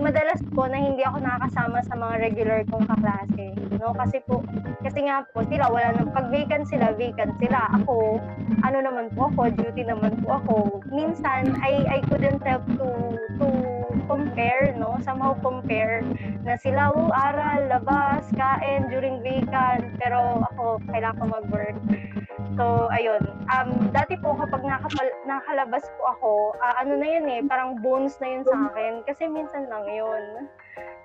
[0.00, 3.52] madalas po na hindi ako nakakasama sa mga regular kong kaklase.
[3.78, 3.92] No?
[3.92, 4.40] Kasi po,
[4.80, 7.68] kasi nga po, sila, wala nang, pag vacant sila, vacant sila.
[7.78, 8.16] Ako,
[8.64, 10.56] ano naman po ako, duty naman po ako.
[10.88, 12.88] Minsan, I, I couldn't help to,
[13.38, 13.46] to
[14.08, 14.96] compare, no?
[15.04, 16.00] Somehow compare
[16.48, 19.84] na sila, oh, aral, labas, kain during vacant.
[20.00, 21.76] Pero ako, kailangan ko mag-work.
[22.58, 23.22] So, ayun.
[23.50, 28.18] Um, dati po kapag nakapal- nakalabas po ako, ah, ano na yun eh, parang bonus
[28.18, 29.06] na yun sa akin.
[29.06, 30.24] Kasi minsan lang yun.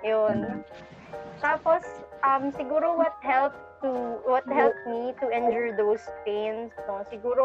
[0.02, 0.66] Yun.
[1.40, 1.84] Tapos,
[2.26, 7.00] um, siguro what helped to what helped me to endure those pains, no?
[7.08, 7.44] Siguro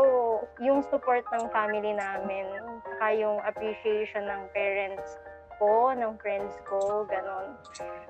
[0.59, 2.51] yung support ng family namin,
[2.83, 5.19] saka yung appreciation ng parents
[5.65, 7.57] ko, ng friends ko, ganon.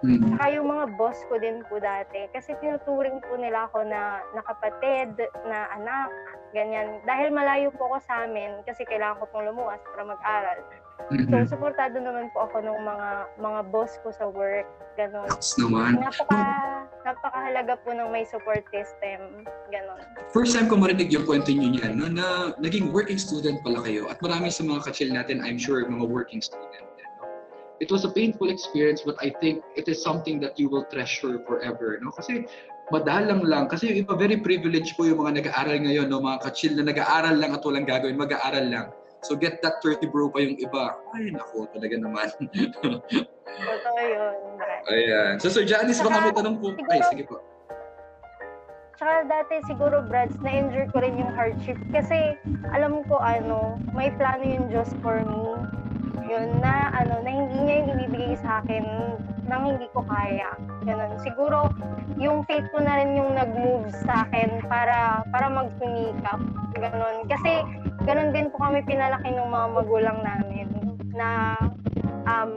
[0.02, 0.34] Mm.
[0.34, 2.26] Saka yung mga boss ko din po dati.
[2.34, 5.14] Kasi tinuturing po nila ako na, na kapatid,
[5.46, 6.10] na anak,
[6.50, 6.98] ganyan.
[7.06, 10.58] Dahil malayo po ako sa amin, kasi kailangan ko pong lumuwas para mag-aral.
[11.10, 11.26] Mhm.
[11.26, 13.08] So, supportado naman po ako ng mga
[13.42, 15.26] mga boss ko sa work, ganon.
[15.26, 16.42] Tapos naman, Napaka,
[17.02, 19.42] napakahalaga po ng may support system,
[19.74, 20.00] ganon.
[20.30, 22.26] first time ko marinig yung kwento niyo niyan, no, na
[22.62, 24.06] naging working student pala kayo.
[24.06, 26.86] At marami sa mga kachil natin, I'm sure, mga working student.
[27.82, 31.42] It was a painful experience, but I think it is something that you will treasure
[31.42, 31.98] forever.
[31.98, 32.14] No?
[32.14, 32.46] Kasi
[32.94, 33.66] madalang lang.
[33.66, 36.22] Kasi yung iba, very privileged po yung mga nag-aaral ngayon, no?
[36.22, 38.86] mga ka-chill na nag-aaral lang at walang gagawin, mag-aaral lang.
[39.24, 41.00] So get that 30 bro pa yung iba.
[41.16, 42.28] Ay, nako, talaga naman.
[43.54, 44.34] Totoo yun.
[44.84, 45.40] Ayan.
[45.40, 46.76] So, Sir Janice, baka may tanong po.
[46.92, 47.36] Ay, Siguro- sige po.
[48.94, 51.80] Tsaka dati siguro, Brads, na-enjoy ko rin yung hardship.
[51.90, 52.38] Kasi
[52.70, 55.56] alam ko ano, may plano yung Diyos for me.
[56.24, 57.30] Yun na, ano, na
[57.64, 58.84] niya yung ibibigay sa akin
[59.48, 60.52] nang hindi ko kaya.
[60.84, 61.16] Ganun.
[61.24, 61.72] Siguro,
[62.20, 66.40] yung faith ko na rin yung nag-move sa akin para para magsumikap.
[66.76, 67.16] Ganun.
[67.26, 67.64] Kasi,
[68.04, 70.68] ganun din po kami pinalaki ng mga magulang namin
[71.16, 71.56] na
[72.28, 72.52] um,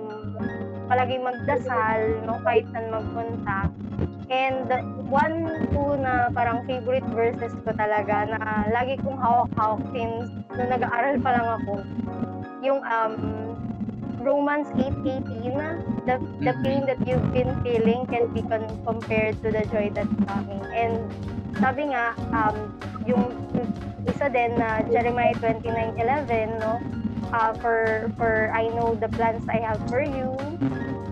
[0.87, 3.71] palagi magdasal, no, kahit saan magpunta.
[4.27, 4.67] And
[5.07, 11.15] one po na parang favorite verses ko talaga na lagi kong hawak-hawak since nung nag-aaral
[11.23, 11.73] pa lang ako.
[12.59, 13.13] Yung um,
[14.27, 16.63] Romans 8.18, the, the Mhm.
[16.67, 20.59] pain that you've been feeling can be con- compared to the joy that's coming.
[20.75, 21.07] And
[21.55, 22.75] sabi nga, um,
[23.07, 23.31] yung
[24.03, 26.75] isa din na Jeremiah 29.11, no?
[27.31, 30.35] Uh, for, for I know the plans I have for you,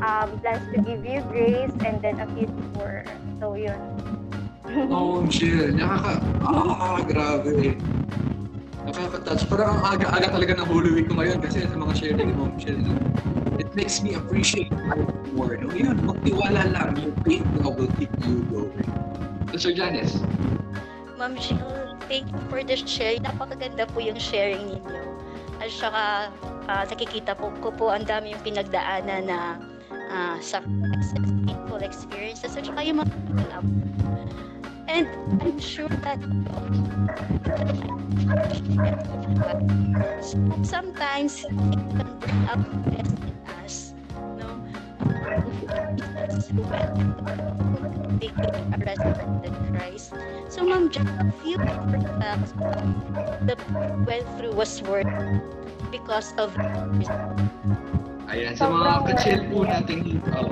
[0.03, 3.07] um, plans to give you grace and then a future.
[3.39, 3.79] So, yun.
[4.91, 5.71] Oh, Jill.
[5.71, 6.19] Nakaka...
[6.43, 7.79] Ah, grabe.
[8.85, 9.49] Nakaka-touch.
[9.49, 12.77] Parang ang aga-aga talaga ng Holy Week ko ngayon kasi sa mga sharing Mom Jill.
[12.77, 12.93] no?
[13.57, 15.57] It makes me appreciate life more.
[15.57, 15.73] No?
[15.73, 16.93] Yun, magtiwala lang.
[17.01, 18.85] Yung faith now will keep you going.
[19.49, 20.21] So, Sir Janice.
[21.17, 23.17] Ma'am Jill, thank you for the share.
[23.17, 25.03] Napakaganda po yung sharing ninyo.
[25.57, 26.03] At saka,
[26.69, 29.57] ah, nakikita po ko po ang dami yung pinagdaanan na
[30.13, 33.13] ah, successes, painful experiences, at saka yung mga.
[34.87, 35.07] And
[35.41, 36.19] I'm sure that
[40.63, 43.93] sometimes it can bring out the best in us.
[44.37, 44.61] No?
[48.19, 50.13] They a resurrected Christ.
[50.49, 51.07] So, Ma'am Jack,
[51.43, 52.53] few facts
[53.45, 53.57] the
[54.07, 55.09] went through was worth
[55.91, 56.53] because of
[58.25, 60.49] Ayan, sa mga ka-chill po natin uh,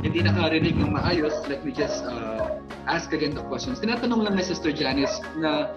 [0.00, 2.35] hindi nakarinig ng maayos, let me just uh,
[2.86, 3.82] ask again the questions.
[3.82, 5.70] Tinatanong lang ni Sister Janice na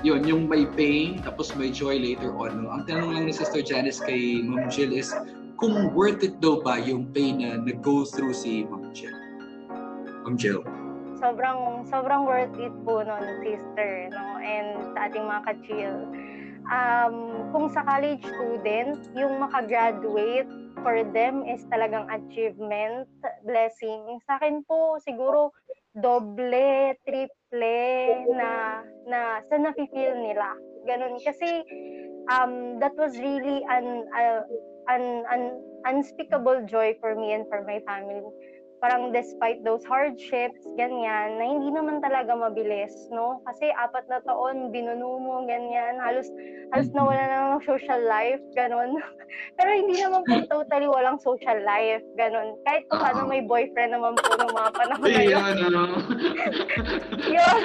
[0.00, 2.64] yun, yung may pain, tapos may joy later on.
[2.64, 2.72] No?
[2.72, 5.12] Ang tanong lang ni Sister Janice kay Ma'am Jill is,
[5.60, 9.16] kung worth it daw ba yung pain na nag-go through si Ma'am Jill?
[10.24, 10.64] Ma'am Jill.
[11.20, 14.40] sobrang sobrang worth it po nun, sister, no?
[14.40, 15.98] And sa ating mga ka-chill.
[16.70, 17.16] Um,
[17.52, 20.48] kung sa college student, yung makagraduate
[20.80, 23.04] for them is talagang achievement,
[23.44, 24.16] blessing.
[24.24, 25.52] Sa akin po, siguro
[25.96, 27.74] doble, triple
[28.36, 29.20] na na
[29.50, 30.54] sa nafe-feel nila.
[30.86, 31.18] Ganun.
[31.22, 31.64] Kasi
[32.30, 34.42] um, that was really an, uh,
[34.88, 35.42] an, an
[35.84, 38.22] unspeakable joy for me and for my family
[38.80, 43.44] parang despite those hardships, ganyan, na hindi naman talaga mabilis, no?
[43.44, 46.32] Kasi apat na taon, binuno mo, ganyan, halos,
[46.72, 48.96] halos nawala na ng social life, ganon.
[49.60, 52.56] Pero hindi naman po totally walang social life, ganon.
[52.64, 55.54] Kahit kung paano may boyfriend naman po ng mga panahon na yun.
[55.60, 55.82] Ano?
[57.36, 57.60] yun.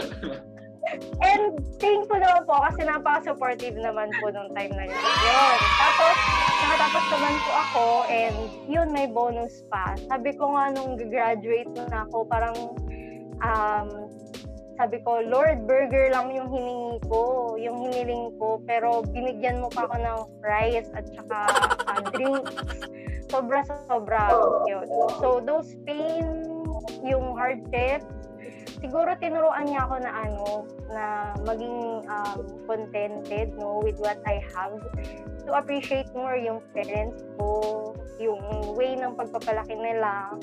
[1.24, 5.00] And thankful naman po kasi napaka-supportive naman po nung time na yun.
[5.00, 5.58] Yun.
[5.80, 6.16] Tapos,
[6.86, 8.38] nakatapos naman po ako and
[8.70, 9.98] yun, may bonus pa.
[10.06, 12.58] Sabi ko nga nung graduate na ako, parang
[13.42, 13.90] um,
[14.78, 19.90] sabi ko, Lord, burger lang yung hiningi ko, yung hiniling ko, pero binigyan mo pa
[19.90, 21.40] ako ng fries at saka
[21.90, 22.54] uh, drinks.
[23.34, 24.30] Sobra-sobra
[24.70, 24.86] yun.
[25.18, 26.46] So, those pain,
[27.02, 28.06] yung hardships,
[28.82, 30.46] siguro tinuruan niya ako na ano,
[30.92, 31.06] na
[31.46, 34.78] maging um, contented no, with what I have.
[35.46, 38.42] To appreciate more yung parents ko, yung
[38.74, 40.34] way ng pagpapalaki nila,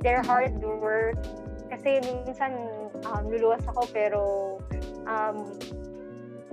[0.00, 1.20] their hard work.
[1.68, 2.56] Kasi minsan
[3.04, 4.22] um, luluwas ako pero
[5.04, 5.52] um,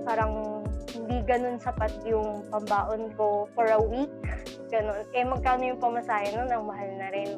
[0.04, 0.62] parang
[0.96, 4.12] hindi ganun sapat yung pambaon ko for a week.
[4.72, 5.04] Ganun.
[5.12, 6.48] Eh magkano yung pamasahe nun?
[6.48, 7.30] Ang mahal na rin.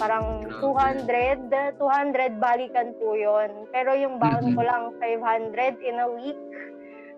[0.00, 3.68] Parang 200, 200 balikan po yun.
[3.68, 6.40] Pero yung baon ko lang 500 in a week.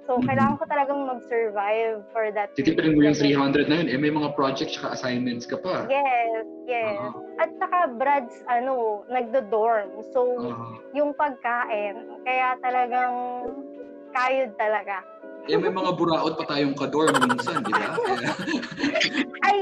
[0.02, 3.86] So, kailangan ko talagang mag-survive for that Titipirin mo yung 300 na yun.
[3.86, 5.86] Eh, may mga projects tsaka assignments ka pa.
[5.86, 6.98] Yes, yes.
[7.38, 10.02] At saka Brad's, ano, nagdo-dorm.
[10.10, 10.74] So, Ah.
[10.90, 13.14] yung pagkain, kaya talagang
[14.10, 15.06] kayod talaga.
[15.44, 17.94] Eh, may mga buraot pa tayong kadorm minsan, di ba?
[19.46, 19.58] Ay,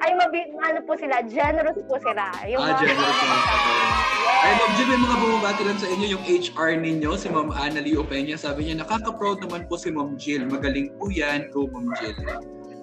[0.00, 2.32] ay, mabi, ano po sila, generous po sila.
[2.48, 3.84] Yung Ah, mga generous mga naman pagkain.
[4.40, 4.52] Ay.
[4.56, 8.40] Ma'am Jill, may mga bumabati lang sa inyo yung HR ninyo, si Ma'am Annalie Opeña.
[8.40, 10.48] Sabi niya, nakaka-proud naman po si Ma'am Jill.
[10.48, 11.52] Magaling po yan.
[11.52, 12.16] Go, Ma'am Jill.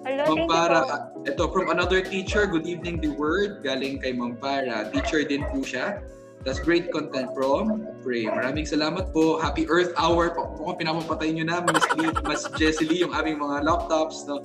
[0.06, 1.26] Hello, Ma'am Para, po.
[1.26, 3.58] ito, from another teacher, good evening, the word.
[3.60, 4.86] Galing kay Ma'am Para.
[4.94, 5.98] Teacher din po siya.
[6.46, 8.24] That's great content from Pray.
[8.30, 9.36] Maraming salamat po.
[9.42, 10.32] Happy Earth Hour.
[10.32, 14.22] Pa- Mukhang pinapapatay nyo na, Miss, Lee, Miss Jessie Lee, yung aming mga laptops.
[14.24, 14.40] No?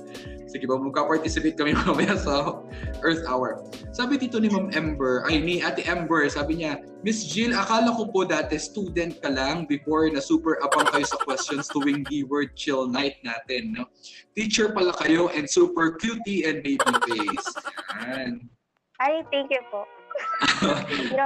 [0.50, 2.60] Sige ba, magka-participate kami mamaya sa
[3.00, 3.62] Earth Hour.
[3.94, 8.10] Sabi dito ni Ma'am Ember, ay ni Ate Ember, sabi niya, Miss Jill, akala ko
[8.10, 12.90] po dati student ka lang before na super abang kayo sa questions tuwing D-word chill
[12.90, 13.70] night natin.
[13.74, 13.86] No?
[14.34, 17.48] Teacher pala kayo and super cutie and baby face.
[18.02, 18.46] Yan.
[19.02, 19.86] Ay, thank you po.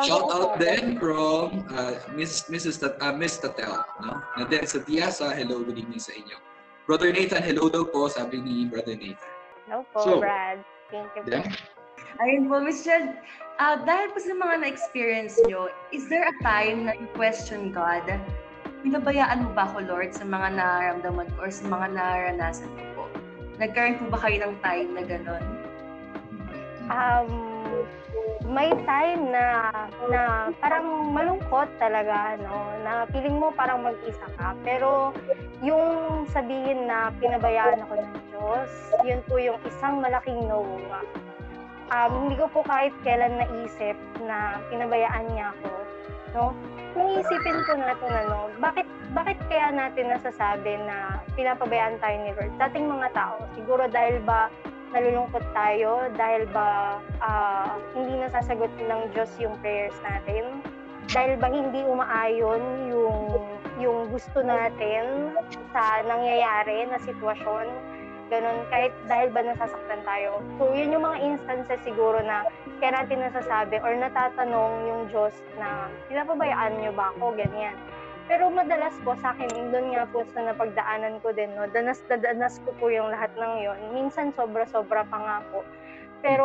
[0.08, 2.80] Shout out din from uh, Miss Mrs.
[2.80, 4.18] Tat, uh, Miss Tatel, no?
[4.38, 6.36] Na din sa Tiasa, hello, good evening sa inyo.
[6.88, 9.32] Brother Nathan, hello daw po, sabi ni Brother Nathan.
[9.68, 10.64] No po, So, Brad.
[10.88, 11.28] Thank you po.
[11.28, 11.44] Then,
[12.18, 13.14] Ayun po, Miss Jed,
[13.62, 18.02] ah, dahil po sa mga na-experience nyo, is there a time na you question God?
[18.82, 23.04] Pinabayaan mo ba ako, Lord, sa mga nararamdaman ko or sa mga naranasan ko po?
[23.62, 25.44] Nagkaroon po ba kayo ng time na gano'n?
[26.88, 27.47] Um,
[28.48, 29.68] may time na
[30.08, 32.72] na parang malungkot talaga no?
[32.82, 34.56] Na feeling mo parang mag-isa ka.
[34.64, 35.12] Pero
[35.60, 38.70] yung sabihin na pinabayaan ako ng Diyos
[39.02, 40.62] yun po yung isang malaking no
[41.90, 45.72] um, hindi ko po kahit kailan naisip na pinabayaan niya ako
[46.34, 46.44] no?
[46.96, 48.86] Kung isipin po natin ano bakit
[49.16, 52.52] bakit kaya natin nasasabi na pinapabayaan tayo ni Lord?
[52.60, 54.46] Sa ating mga tao siguro dahil ba
[54.92, 60.62] nalulungkot tayo dahil ba ah, hindi nasasagot ng Diyos yung prayers natin?
[61.08, 62.62] Dahil ba hindi umaayon
[62.92, 63.18] yung
[63.80, 65.32] yung gusto natin
[65.72, 67.66] sa nangyayari na sitwasyon?
[68.28, 70.44] Ganon, kahit dahil ba nasasaktan tayo.
[70.60, 72.44] So, yun yung mga instances siguro na
[72.76, 77.72] kaya natin nasasabi or natatanong yung Diyos na pinapabayaan niyo ba ako, ganyan.
[78.28, 82.20] Pero madalas po sa akin, doon nga po sa napagdaanan ko din, no, danas na
[82.20, 83.80] danas ko po yung lahat ng yon.
[83.96, 85.64] Minsan sobra-sobra pa nga po.
[86.20, 86.44] Pero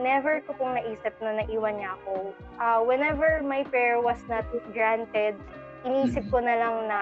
[0.00, 2.32] never ko pong naisip na naiwan niya ako.
[2.56, 5.36] Ah, whenever my prayer was not granted,
[5.84, 7.00] inisip ko na lang na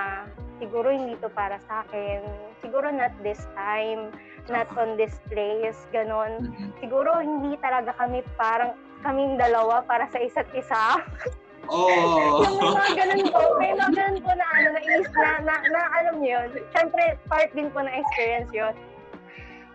[0.58, 2.24] siguro hindi to para sa akin.
[2.64, 4.10] Siguro not this time,
[4.50, 6.50] not on this place, ganon.
[6.50, 6.74] mhm.
[6.82, 8.74] Siguro hindi talaga kami parang
[9.04, 10.98] kaming dalawa para sa isa't isa.
[11.66, 12.46] Oh!
[12.46, 16.14] Yung mga ganun po, may mga ganun po na ano, na, na, na, na alam
[16.22, 16.48] niyo yun.
[16.74, 18.74] Siyempre, part din po na experience yun.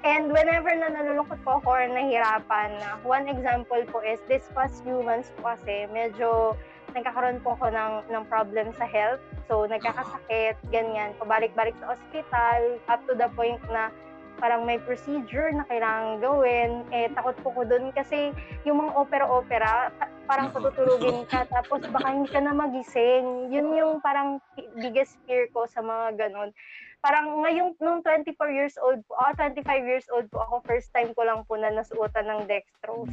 [0.01, 4.81] And whenever na nalulungkot po ako or nahirapan, na one example po is this past
[4.81, 6.57] few months po kasi medyo
[6.97, 9.21] nagkakaroon po ako ng, ng problem sa health.
[9.45, 11.13] So, nagkakasakit, ganyan.
[11.21, 13.93] Pabalik-balik sa ospital, up to the point na
[14.41, 16.81] parang may procedure na kailangan gawin.
[16.89, 18.33] Eh, takot po ko dun kasi
[18.65, 19.93] yung mga opera-opera,
[20.31, 23.51] parang patutulugin ka, tapos baka hindi ka na magising.
[23.51, 24.39] Yun yung parang
[24.79, 26.55] biggest fear ko sa mga ganun.
[27.03, 31.11] Parang ngayong, nung 24 years old po, ah, 25 years old po ako, first time
[31.11, 33.11] ko lang po na nasuotan ng dextrose.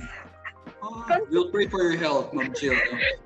[0.79, 1.03] Oh,
[1.35, 2.79] we'll pray for your health, Ma'am Jill.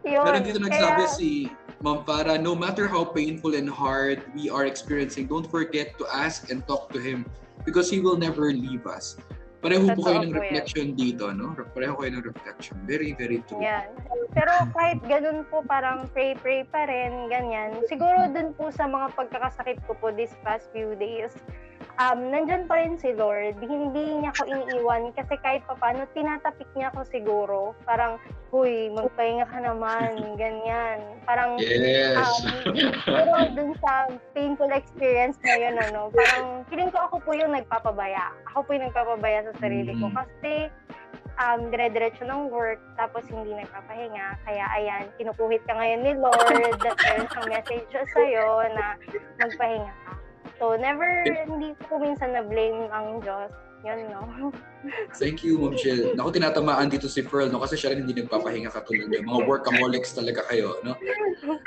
[0.09, 0.25] Yun.
[0.25, 1.53] Meron dito nagsabi kaya- si
[1.85, 6.49] Ma'am Farah, no matter how painful and hard we are experiencing, don't forget to ask
[6.49, 7.29] and talk to Him
[7.69, 9.21] because He will never leave us.
[9.63, 10.43] Pareho po Totoo kayo ng po yan.
[10.43, 11.55] reflection dito, no?
[11.55, 12.75] Pareho kayo ng reflection.
[12.83, 13.63] Very, very true.
[13.63, 13.95] Yan.
[14.35, 17.79] Pero kahit ganun po, parang pray-pray pa rin, ganyan.
[17.87, 21.31] Siguro dun po sa mga pagkakasakit ko po this past few days,
[22.01, 23.59] um, nandyan pa rin si Lord.
[23.61, 27.59] Hindi niya ako iniiwan kasi kahit papano, tinatapik niya ako siguro.
[27.85, 28.17] Parang,
[28.53, 31.03] huy, magpahinga ka naman, ganyan.
[31.29, 32.17] Parang, Yes.
[32.17, 37.53] Um, pero dun sa painful experience na yun, ano, parang feeling ko ako po yung
[37.53, 38.33] nagpapabaya.
[38.53, 40.09] Ako po yung nagpapabaya sa sarili ko.
[40.09, 40.17] Mm.
[40.17, 40.53] Kasi
[41.41, 44.37] um, dire-diretso ng work, tapos hindi nagpapahinga.
[44.45, 48.99] Kaya ayan, kinukuhit ka ngayon ni Lord, that meron siyang message sa'yo na
[49.41, 49.93] magpahinga.
[50.63, 53.51] So, never, hindi ko minsan na-blame ang Diyos.
[53.83, 54.55] Yun, no?
[55.19, 56.15] Thank you, Ma'am Jill.
[56.15, 57.59] Naku, tinatamaan dito si Pearl, no?
[57.59, 59.27] Kasi siya rin hindi nagpapahinga katulad niyo.
[59.27, 60.95] Mga workaholics talaga kayo, no?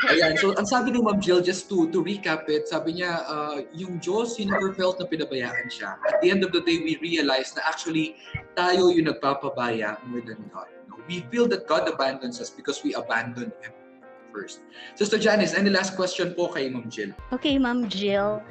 [0.08, 3.68] Ayan, so ang sabi ni Ma'am Jill, just to to recap it, sabi niya, uh,
[3.76, 6.00] yung Diyos, he never felt na pinabayaan siya.
[6.00, 8.16] At the end of the day, we realize na actually,
[8.56, 10.72] tayo yung nagpapabaya more than God.
[10.88, 11.04] No?
[11.04, 13.76] We feel that God abandons us because we abandon Him
[14.36, 14.60] first.
[14.96, 17.16] Sister Janice, any last question po kay Ma'am Jill?
[17.32, 18.44] Okay, Ma'am Jill,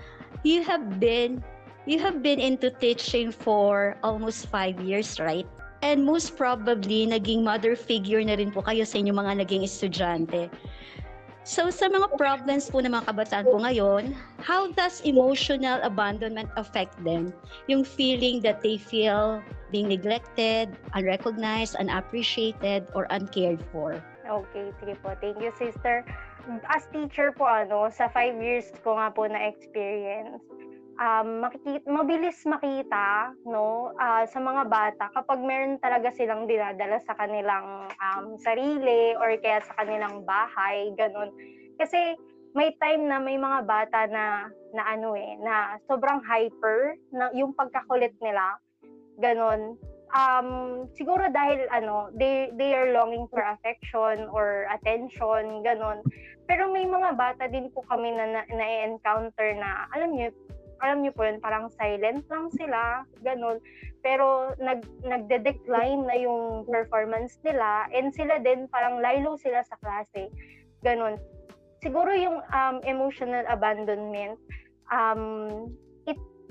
[0.44, 1.42] you have been
[1.88, 5.48] you have been into teaching for almost five years, right?
[5.84, 10.48] And most probably, naging mother figure na rin po kayo sa inyong mga naging estudyante.
[11.44, 16.96] So, sa mga problems po ng mga kabataan po ngayon, how does emotional abandonment affect
[17.04, 17.36] them?
[17.68, 24.00] Yung feeling that they feel being neglected, unrecognized, unappreciated, or uncared for.
[24.24, 25.12] Okay, sige po.
[25.20, 26.00] Thank you, sister.
[26.68, 30.44] As teacher po, ano, sa five years ko nga po na experience,
[31.00, 37.16] um, makikita, mabilis makita no ah, sa mga bata kapag meron talaga silang dinadala sa
[37.18, 41.32] kanilang um, sarili or kaya sa kanilang bahay ganun.
[41.80, 42.14] Kasi
[42.54, 47.50] may time na may mga bata na na ano eh na sobrang hyper na yung
[47.50, 48.58] pagkakulit nila
[49.18, 49.74] ganun
[50.14, 50.48] um
[50.94, 56.00] siguro dahil ano they they are longing for affection or attention ganun
[56.46, 60.30] pero may mga bata din po kami na, na, na-encounter na alam niyo
[60.84, 63.56] alam niyo po yun, parang silent lang sila, ganun.
[64.04, 70.28] Pero nag, nagde-decline na yung performance nila and sila din parang lilo sila sa klase,
[70.84, 71.16] ganun.
[71.80, 74.36] Siguro yung um, emotional abandonment,
[74.92, 75.72] um,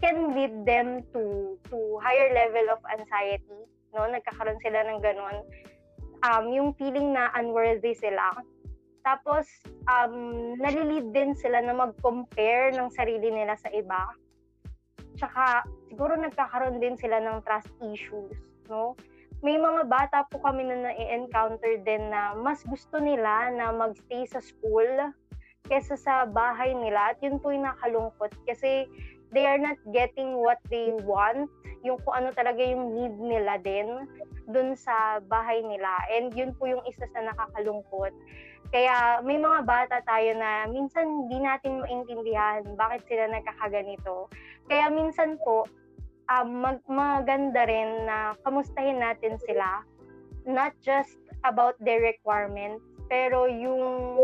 [0.04, 3.64] can lead them to to higher level of anxiety,
[3.96, 4.04] no?
[4.04, 5.48] Nagkakaroon sila ng ganun.
[6.28, 8.36] Um, yung feeling na unworthy sila,
[9.04, 9.46] tapos,
[9.92, 14.16] um, nalilid din sila na mag-compare ng sarili nila sa iba.
[15.20, 18.40] Tsaka, siguro nagkakaroon din sila ng trust issues,
[18.72, 18.96] no?
[19.44, 24.40] May mga bata po kami na na-encounter din na mas gusto nila na magstay sa
[24.40, 24.88] school
[25.68, 27.12] kesa sa bahay nila.
[27.12, 28.88] At yun po yung nakalungkot kasi
[29.34, 31.50] they are not getting what they want,
[31.84, 34.08] yung kung ano talaga yung need nila din
[34.48, 35.90] dun sa bahay nila.
[36.14, 38.14] And yun po yung isa sa nakakalungkot.
[38.74, 44.32] Kaya may mga bata tayo na minsan di natin maintindihan bakit sila nagkakaganito.
[44.66, 45.68] Kaya minsan po,
[46.32, 49.86] um, mag- maganda rin na kamustahin natin sila.
[50.48, 54.16] Not just about their requirements, pero yung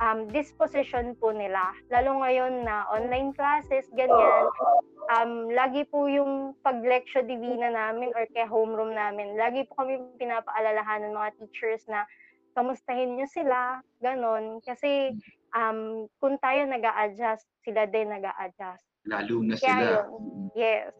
[0.00, 1.74] um, disposition po nila.
[1.90, 4.44] Lalo ngayon na online classes, ganyan.
[5.12, 11.04] Um, lagi po yung pag-lectio divina namin or kaya homeroom namin, lagi po kami pinapaalalahan
[11.04, 12.08] ng mga teachers na
[12.56, 14.62] kamustahin nyo sila, ganon.
[14.64, 15.12] Kasi
[15.52, 19.84] um, kung tayo nag adjust sila din nag adjust Lalo na Kaya sila.
[20.08, 20.92] yun, yes.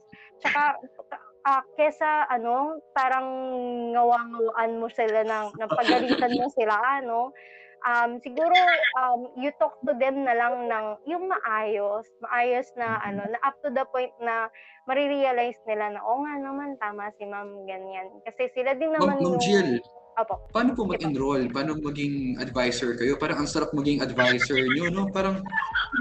[0.45, 0.77] Tsaka,
[1.49, 3.27] ah, kesa ano, parang
[3.97, 7.33] ngawang-ngawaan mo sila ng, ng pagalitan mo sila, ano,
[7.85, 8.57] um, siguro
[8.99, 13.57] um, you talk to them na lang ng yung maayos, maayos na ano, na up
[13.61, 14.49] to the point na
[14.89, 18.09] marirealize nila na, oh nga naman, tama si ma'am, ganyan.
[18.29, 19.41] Kasi sila din naman Ma'am, yung...
[19.41, 19.71] Jill,
[20.21, 20.45] Opo.
[20.53, 21.49] paano po mag-enroll?
[21.49, 23.17] Paano maging advisor kayo?
[23.17, 25.09] Parang ang sarap maging advisor nyo, no?
[25.09, 25.41] Parang,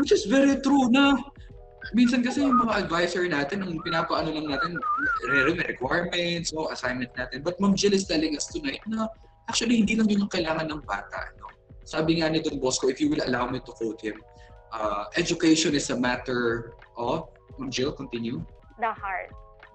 [0.03, 1.15] which is very true na
[1.95, 4.75] minsan kasi yung mga advisor natin, ang pinapaano lang natin,
[5.67, 7.39] requirements, o assignment natin.
[7.39, 9.07] But Ma'am Jill is telling us tonight na
[9.47, 11.19] actually hindi lang yun ang kailangan ng bata.
[11.39, 11.42] No?
[11.83, 14.15] Sabi nga ni Don Bosco, if you will allow me to quote him,
[14.71, 17.27] uh, education is a matter of,
[17.69, 18.41] Jill, continue,
[18.79, 19.29] The heart.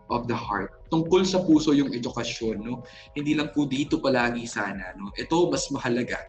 [0.08, 0.72] of the heart.
[0.88, 2.80] Tungkol sa puso yung edukasyon, no?
[3.12, 5.12] Hindi lang po dito palagi sana, no?
[5.14, 6.24] Ito mas mahalaga.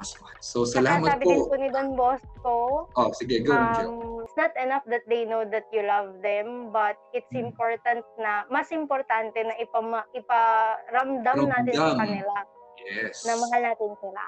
[0.00, 0.36] Mas mahal.
[0.42, 1.46] So, salamat Saka sabi din po.
[1.46, 2.56] po ni Don Bosco,
[2.96, 3.88] Oh, sige, go, Ma'am Jill.
[3.92, 7.52] um, it's not enough that they know that you love them, but it's Mm.
[7.52, 12.00] important na, mas importante na ipama, iparamdam natin sa Ramdam.
[12.00, 12.36] kanila
[12.82, 13.22] Yes.
[13.22, 14.24] na mahal natin sila.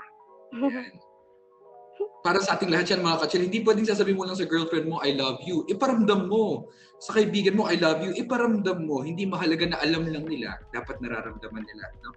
[0.54, 0.94] Yan.
[2.26, 4.98] Para sa ating lahat yan mga kachil, hindi pwedeng sasabihin mo lang sa girlfriend mo,
[5.00, 5.62] I love you.
[5.70, 6.66] Iparamdam mo.
[6.98, 8.12] Sa kaibigan mo, I love you.
[8.18, 9.06] Iparamdam mo.
[9.06, 10.58] Hindi mahalaga na alam lang nila.
[10.74, 11.84] Dapat nararamdaman nila.
[12.02, 12.10] No?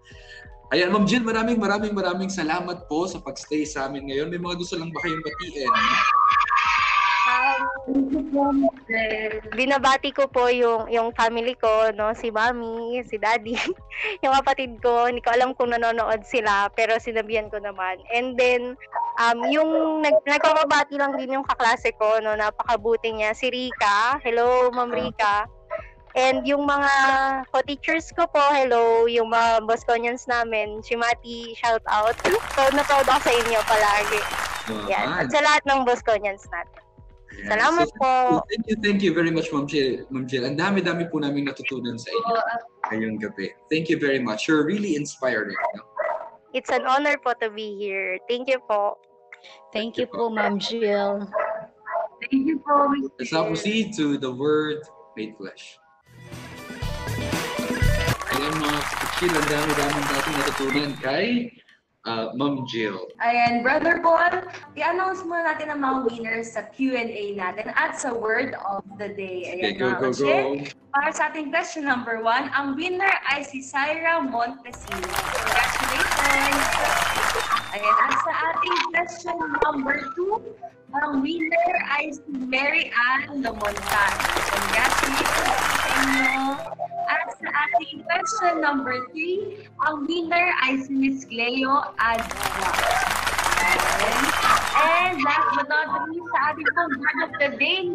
[0.74, 4.34] Ayan, Ma'am Jill, maraming maraming maraming salamat po sa pagstay sa amin ngayon.
[4.34, 5.70] May mga gusto lang ba kayong batiin?
[5.70, 5.94] no?
[9.56, 13.58] Binabati ko po yung yung family ko, no, si Mami, si Daddy,
[14.24, 18.00] yung kapatid ko, hindi ko alam kung nanonood sila, pero sinabihan ko naman.
[18.14, 18.78] And then
[19.20, 24.22] um yung nag nagpapabati lang din yung kaklase ko, no, napakabuti niya, si Rika.
[24.22, 25.50] Hello, Ma'am Rika.
[26.18, 26.94] And yung mga
[27.54, 32.18] co-teachers ko po, hello, yung mga Bosconians namin, si Mati, shout out.
[32.58, 34.22] Proud na proud ako sa inyo palagi.
[34.90, 35.08] Yan.
[35.22, 36.89] At sa lahat ng Bosconians natin.
[37.40, 37.50] Ayan.
[37.56, 38.12] Salamat So, po.
[38.52, 40.04] Thank you, thank you very much, Ma'am Jill.
[40.12, 40.44] Ma'am Jill.
[40.44, 42.36] Ang dami-dami po namin natutunan sa inyo
[42.92, 43.56] ngayong gabi.
[43.72, 44.48] Thank you very much.
[44.48, 45.56] You're really inspiring.
[45.76, 45.84] No?
[46.52, 48.20] It's an honor po to be here.
[48.28, 49.00] Thank you po.
[49.72, 51.24] Thank you po, Ma'am Jill.
[52.20, 53.16] Thank you po, Mr.
[53.16, 54.84] Let's now proceed to the word
[55.16, 55.80] made flesh.
[58.36, 61.28] Ayan mga kachil, ang dami-daming natin natutunan kay
[62.10, 62.98] uh, Ma'am Jill.
[63.22, 64.42] Ayan, Brother Paul,
[64.74, 69.54] i-announce muna natin ang mga winners sa Q&A natin at sa word of the day.
[69.54, 70.10] Okay, Ayan, go, mga go, go.
[70.10, 70.66] kachil.
[70.90, 75.06] Para sa ating question number one, ang winner ay si Syra Montesino.
[75.06, 76.66] Congratulations!
[77.78, 79.38] Ayan, at sa ating question
[79.70, 80.42] number two,
[80.98, 84.26] ang winner ay si Mary Ann Lamontano.
[84.50, 86.89] Congratulations sa inyo!
[87.10, 92.46] At sa ating question number three, ang winner ay si Miss Cleo Adwa.
[94.78, 96.94] And last but not least, sa ating pong
[97.26, 97.90] of the day,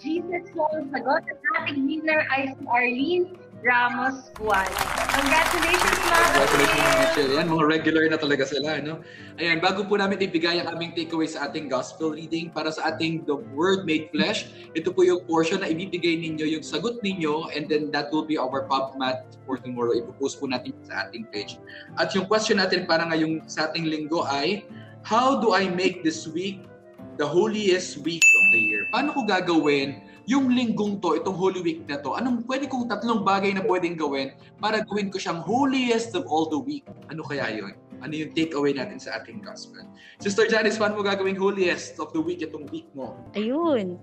[0.00, 3.26] Jesus ang sagot at ating winner ay si Arlene
[3.66, 4.70] Ramos Juan.
[5.18, 6.96] Congratulations, mga Congratulations!
[7.02, 7.32] Michelle.
[7.34, 9.02] Yan, mga regular na talaga sila, no?
[9.42, 13.26] Ayan, bago po namin ibigay ang aming takeaway sa ating gospel reading para sa ating
[13.26, 17.66] The Word Made Flesh, ito po yung portion na ibibigay ninyo, yung sagot ninyo, and
[17.66, 19.98] then that will be our PubMat for tomorrow.
[19.98, 21.58] Ipopost po natin sa ating page.
[21.98, 24.62] At yung question natin para ngayong sa ating linggo ay,
[25.06, 26.66] How do I make this week
[27.14, 28.82] the holiest week of the year?
[28.90, 33.22] Paano ko gagawin yung linggong to, itong Holy Week na to, anong pwede kong tatlong
[33.22, 36.82] bagay na pwedeng gawin para gawin ko siyang holiest of all the week?
[37.08, 37.78] Ano kaya yon?
[38.02, 39.86] Ano yung takeaway natin sa ating gospel?
[40.18, 43.14] Sister Janice, paano mo gagawing holiest of the week itong week mo?
[43.38, 44.02] Ayun.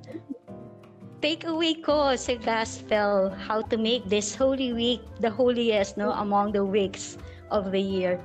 [1.20, 6.52] Take away ko sa gospel how to make this holy week the holiest no among
[6.52, 7.16] the weeks
[7.52, 8.20] of the year.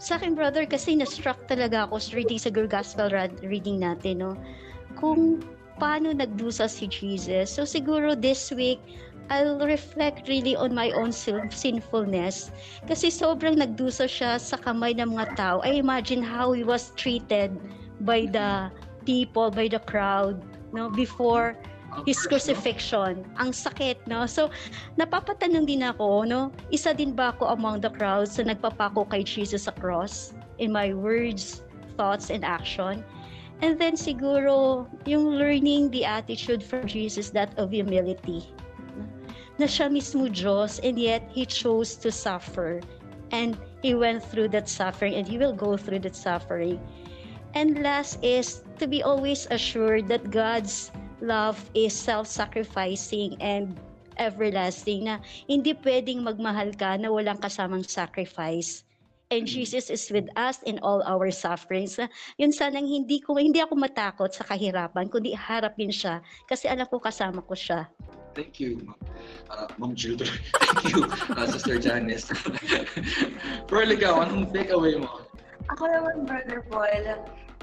[0.00, 4.32] Sa akin, brother, kasi na-struck talaga ako reading sa gospel rad- reading natin, no?
[4.96, 5.44] Kung
[5.80, 7.48] paano nagdusa si Jesus.
[7.48, 8.78] So siguro this week,
[9.30, 12.50] I'll reflect really on my own sin- sinfulness.
[12.84, 15.56] Kasi sobrang nagdusa siya sa kamay ng mga tao.
[15.64, 17.54] I imagine how he was treated
[18.02, 18.68] by the
[19.06, 20.42] people, by the crowd,
[20.74, 21.54] no, before
[22.06, 23.22] his crucifixion.
[23.38, 24.26] Ang sakit, no?
[24.26, 24.50] So,
[24.98, 26.50] napapatanong din ako, no?
[26.74, 30.90] Isa din ba ako among the crowds na nagpapako kay Jesus sa cross in my
[30.94, 31.62] words,
[31.94, 33.06] thoughts, and action?
[33.60, 38.48] And then siguro, yung learning the attitude from Jesus, that of humility.
[39.60, 42.80] Na siya mismo Diyos, and yet He chose to suffer.
[43.30, 46.80] And He went through that suffering, and He will go through that suffering.
[47.52, 50.88] And last is to be always assured that God's
[51.20, 53.76] love is self-sacrificing and
[54.16, 58.84] everlasting na hindi pwedeng magmahal ka na walang kasamang sacrifice.
[59.30, 62.02] And Jesus is with us in all our sufferings.
[62.34, 66.18] Yun sanang hindi ko hindi ako matakot sa kahirapan, kundi harapin siya
[66.50, 67.86] kasi alam ko kasama ko siya.
[68.34, 68.98] Thank you, Ma'am.
[69.46, 70.18] Uh, Ma'am Jill.
[70.74, 72.30] Thank you, uh, Sister Janice.
[73.70, 75.22] Pearl, ikaw, anong takeaway mo?
[75.70, 77.04] Ako naman, Brother Paul,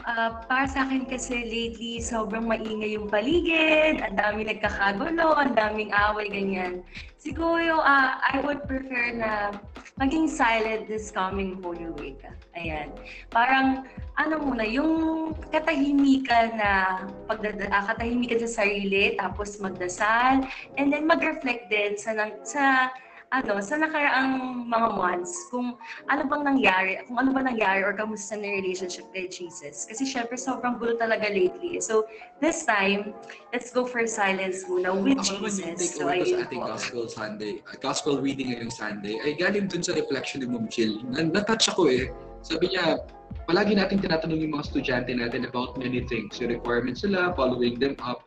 [0.08, 5.92] ah, para sa akin kasi lately, sobrang maingay yung paligid, ang dami nagkakagulo, ang daming
[5.92, 6.82] away, ganyan.
[7.20, 9.52] Siguro, ah, I would prefer na
[10.00, 12.24] maging silent this coming Holy Week.
[12.56, 12.96] Ayan.
[13.30, 13.84] Parang,
[14.16, 20.48] ano muna, yung katahimikan na pagdada, ah, katahimikan sa sarili, tapos magdasal,
[20.80, 22.16] and then mag-reflect din sa,
[22.48, 22.96] sa
[23.28, 25.76] ano, sa nakaraang mga months, kung
[26.08, 29.84] ano bang nangyari, kung ano ba nangyari or kamusta na yung relationship kay Jesus.
[29.84, 31.84] Kasi syempre sobrang gulo talaga lately.
[31.84, 32.08] So,
[32.40, 33.12] this time,
[33.52, 36.00] let's go for silence muna with Ako naman yung Jesus.
[36.00, 36.68] So, takeaway ko sa ating po.
[36.72, 41.04] gospel Sunday, uh, gospel reading ngayong Sunday, ay galing dun sa reflection ni Ma'am Jill.
[41.12, 42.08] Na- Natouch ako eh.
[42.48, 43.04] Sabi niya,
[43.44, 46.40] palagi natin tinatanong yung mga estudyante natin about many things.
[46.40, 48.24] Yung requirements nila, following them up.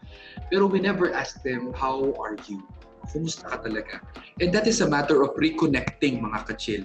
[0.53, 2.61] Pero we never ask them, how are you?
[3.09, 4.05] Kumusta ka talaga?
[4.40, 6.82] And that is a matter of reconnecting mga kachil.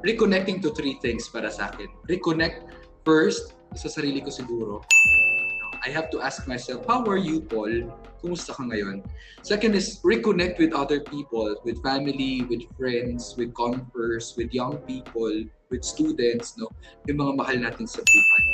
[0.00, 1.90] Reconnecting to three things para sa akin.
[2.08, 2.72] Reconnect
[3.04, 4.80] first, sa sarili ko siguro.
[5.84, 7.88] I have to ask myself, how are you, Paul?
[8.18, 9.06] Kumusta ka ngayon?
[9.46, 15.32] Second is reconnect with other people, with family, with friends, with converse, with young people,
[15.70, 16.66] with students, no?
[17.06, 18.44] Yung mga mahal natin sa buhay.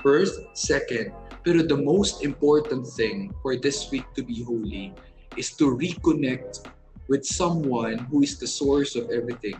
[0.00, 4.94] First, second, pero the most important thing for this week to be holy
[5.36, 6.66] is to reconnect
[7.10, 9.58] with someone who is the source of everything.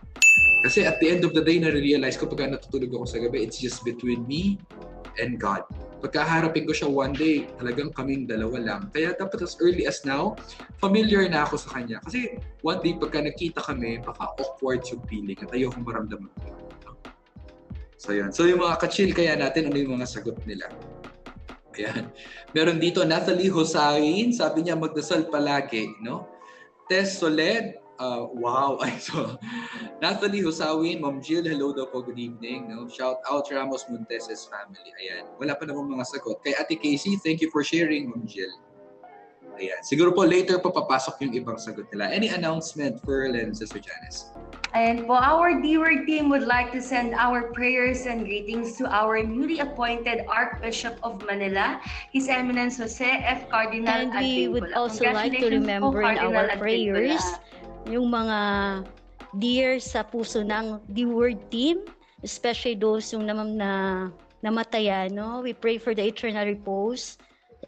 [0.63, 3.59] Kasi at the end of the day, na-realize ko pagka natutulog ako sa gabi, it's
[3.59, 4.61] just between me
[5.19, 5.65] and God.
[6.01, 8.83] Pagkaharapin ko siya one day, talagang kaming dalawa lang.
[8.93, 10.37] Kaya dapat as early as now,
[10.81, 12.01] familiar na ako sa kanya.
[12.05, 16.33] Kasi one day, pagka nakita kami, baka awkward yung feeling at ayokong maramdaman.
[18.01, 18.33] So yan.
[18.33, 20.73] So yung mga ka-chill kaya natin, ano yung mga sagot nila.
[21.79, 22.11] Ayan.
[22.51, 26.27] Meron dito, Nathalie Hosain, sabi niya magdasal palagi, no?
[26.91, 28.81] Tess Soled, uh, wow.
[28.99, 29.39] So,
[30.03, 32.73] Nathalie Hosawin, Ma'am Jill, hello daw po, good evening.
[32.73, 32.91] No?
[32.91, 34.91] Shout out Ramos Monteses family.
[34.99, 35.31] Ayan.
[35.39, 36.43] Wala pa namang mga sagot.
[36.43, 38.51] Kay Ate Casey, thank you for sharing, Ma'am Jill.
[39.61, 39.79] Ayan.
[39.87, 42.09] Siguro po later pa papasok yung ibang sagot nila.
[42.11, 44.33] Any announcement, Pearl and Sister Janice?
[44.71, 49.19] And po, our D-Word team would like to send our prayers and greetings to our
[49.19, 51.83] newly appointed Archbishop of Manila,
[52.15, 53.51] His Eminence Jose F.
[53.51, 54.77] Cardinal And we would Advincula.
[54.77, 57.91] also like to remember in our prayers Advincula.
[57.91, 58.39] yung mga
[59.43, 61.83] dear sa puso ng The Word Team,
[62.23, 64.07] especially those yung naman na
[64.47, 65.43] namatayan, no?
[65.43, 67.19] We pray for the eternal repose.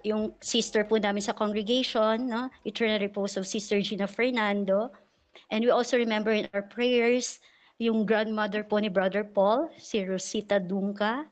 [0.06, 2.46] Yung sister po namin sa congregation, no?
[2.62, 4.90] Eternal repose of Sister Gina Fernando.
[5.50, 7.40] And we also remember in our prayers
[7.82, 11.26] yung grandmother po ni Brother Paul, si Rosita Dunca,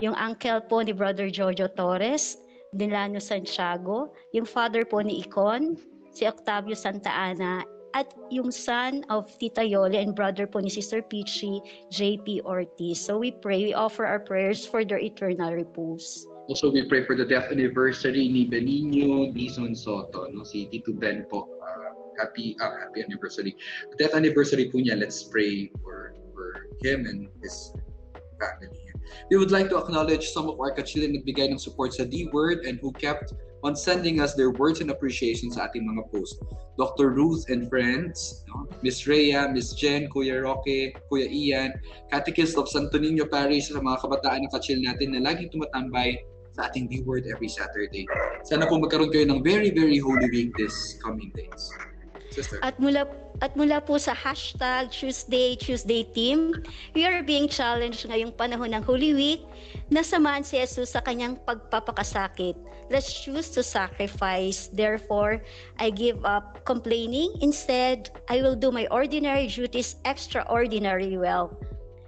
[0.00, 2.40] yung uncle po ni Brother Jojo Torres,
[2.72, 5.76] Delano Santiago, yung father po ni Icon,
[6.10, 7.60] si Octavio Santa Ana,
[7.92, 11.60] at yung son of Tita Yoli and brother po ni Sister Peachy,
[11.92, 12.96] JP Ortiz.
[12.96, 16.24] So we pray, we offer our prayers for their eternal repose.
[16.52, 20.44] Also, we pray for the death anniversary ni Benigno Dizon Soto, no?
[20.44, 21.48] si Tito Ben po.
[21.48, 23.56] Uh, happy, ah, happy anniversary.
[23.96, 27.72] Death anniversary po niya, let's pray for, for him and his
[28.36, 28.68] family.
[29.32, 32.76] We would like to acknowledge some of our kachilin nagbigay ng support sa D-Word and
[32.84, 33.32] who kept
[33.64, 36.36] on sending us their words and appreciation sa ating mga post.
[36.76, 37.16] Dr.
[37.16, 38.68] Ruth and friends, no?
[38.84, 41.72] Miss Rhea, Miss Jen, Kuya Roque, Kuya Ian,
[42.12, 46.20] Catechist of Santo Niño Parish sa mga kabataan na kachil natin na laging tumatambay
[46.52, 48.04] sa ating D-Word every Saturday.
[48.44, 51.72] Sana po magkaroon kayo ng very, very holy week this coming days.
[52.32, 52.56] Sister.
[52.64, 53.04] At mula
[53.44, 56.64] at mula po sa hashtag Tuesday, Tuesday Team,
[56.96, 59.44] we are being challenged ngayong panahon ng Holy Week
[59.92, 62.56] na samahan si Jesus sa kanyang pagpapakasakit.
[62.88, 64.72] Let's choose to sacrifice.
[64.72, 65.44] Therefore,
[65.76, 67.36] I give up complaining.
[67.44, 71.52] Instead, I will do my ordinary duties extraordinary well.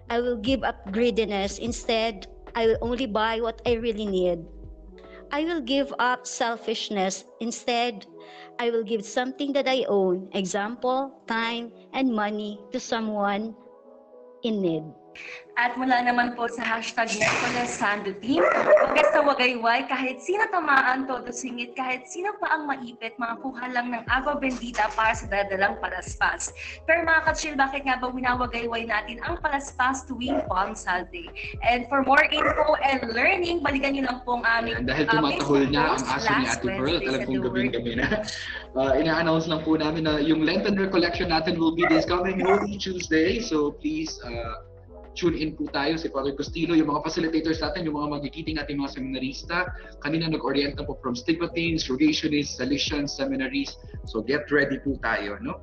[0.08, 1.56] I will give up greediness.
[1.60, 4.46] Instead, I will only buy what I really need.
[5.32, 7.24] I will give up selfishness.
[7.40, 8.06] Instead,
[8.58, 13.54] I will give something that I own, example, time, and money to someone
[14.42, 14.84] in need.
[15.54, 21.06] At mula naman po sa hashtag Nicolas Sando Team, huwag sa wagayway, kahit sino tamaan,
[21.06, 25.78] todo singit, kahit sino pa ang maipit, makakuha lang ng agua bendita para sa dadalang
[25.78, 26.50] palaspas.
[26.90, 31.30] Pero mga katsil, bakit nga ba winawagayway natin ang palaspas tuwing Palm Sunday?
[31.62, 35.12] And for more info and learning, balikan niyo lang po ang aming Ayan, dahil uh,
[35.14, 38.06] tumatahol Facebook na ang aso ni Ate Pearl, alam kong gabing gabi na.
[38.74, 42.74] Uh, ina-announce lang po namin na yung Lenten recollection natin will be this coming Holy
[42.74, 43.38] Tuesday.
[43.38, 44.73] So please uh,
[45.14, 48.82] tune in po tayo si Father Costillo, yung mga facilitators natin, yung mga magigiting natin
[48.82, 49.70] mga seminarista.
[50.02, 53.78] Kanina nag-orienta po from stigmatines, rogationists, salesians, seminaries.
[54.04, 55.62] So get ready po tayo, no?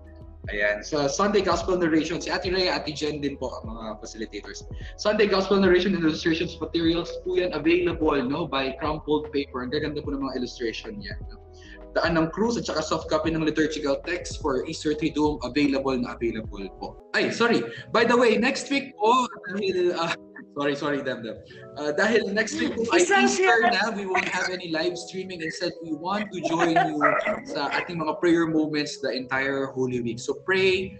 [0.50, 0.82] Ayan.
[0.82, 4.66] Sa Sunday Gospel Narration, si Ate Rhea, Ate Jen din po ang mga facilitators.
[4.98, 9.62] Sunday Gospel Narration and Illustrations materials po yan available no by crumpled paper.
[9.62, 11.14] Ang gaganda po ng mga illustration niya.
[11.30, 11.41] No?
[11.92, 16.16] Daan ng cruise at saka soft copy ng liturgical text for Easter Triduum available na
[16.16, 16.88] available po.
[17.12, 17.60] Ay, sorry.
[17.92, 20.16] By the way, next week po, dahil, ah,
[20.58, 21.44] sorry, sorry, Demdem.
[21.76, 25.44] Uh, dahil next week po ay Easter na, we won't have any live streaming.
[25.44, 27.04] Instead, we want to join you
[27.44, 30.20] sa ating mga prayer moments the entire Holy Week.
[30.20, 30.96] So pray,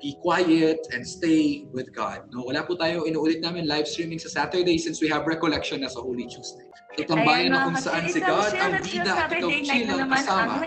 [0.00, 2.28] be quiet, and stay with God.
[2.32, 5.88] No, wala po tayo inuulit namin live streaming sa Saturday since we have recollection na
[5.88, 6.66] sa Holy Tuesday.
[6.96, 10.64] Itang bayan na kung saan si God, ang bida at ikaw chill ang kasama.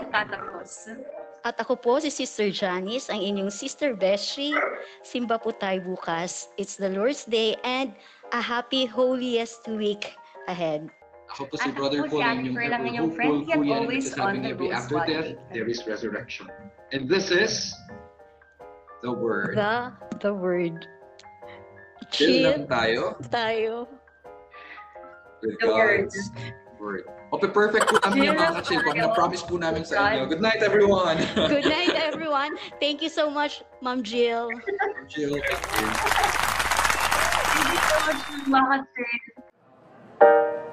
[1.40, 4.52] At ako po si Sister Janice, ang inyong Sister Beshi.
[5.02, 6.52] Simba po tayo bukas.
[6.60, 7.96] It's the Lord's Day and
[8.30, 10.14] a happy holiest week
[10.46, 10.86] ahead.
[11.34, 14.06] Ako po si At Brother po si Paul, ang inyong ever hopeful kuya na always
[14.12, 16.46] nagsasabi on na every after death, there is resurrection.
[16.90, 17.70] And this is
[19.02, 19.56] the Word.
[19.56, 20.86] The, the word.
[22.10, 23.86] Chill Chill lang tayo tayo.
[25.42, 26.16] with The God's
[26.80, 27.04] Word.
[27.30, 28.80] Okay, perfect po kami Chill yung mga lang kachil.
[28.82, 30.26] Pag na-promise po namin sa inyo.
[30.26, 31.16] Good night, everyone!
[31.36, 32.58] Good night, everyone.
[32.82, 34.50] Thank you so much, Ma'am Jill.
[35.06, 35.38] Chill.
[35.38, 35.88] Thank you.
[37.46, 40.68] Thank you so much, mga katsil.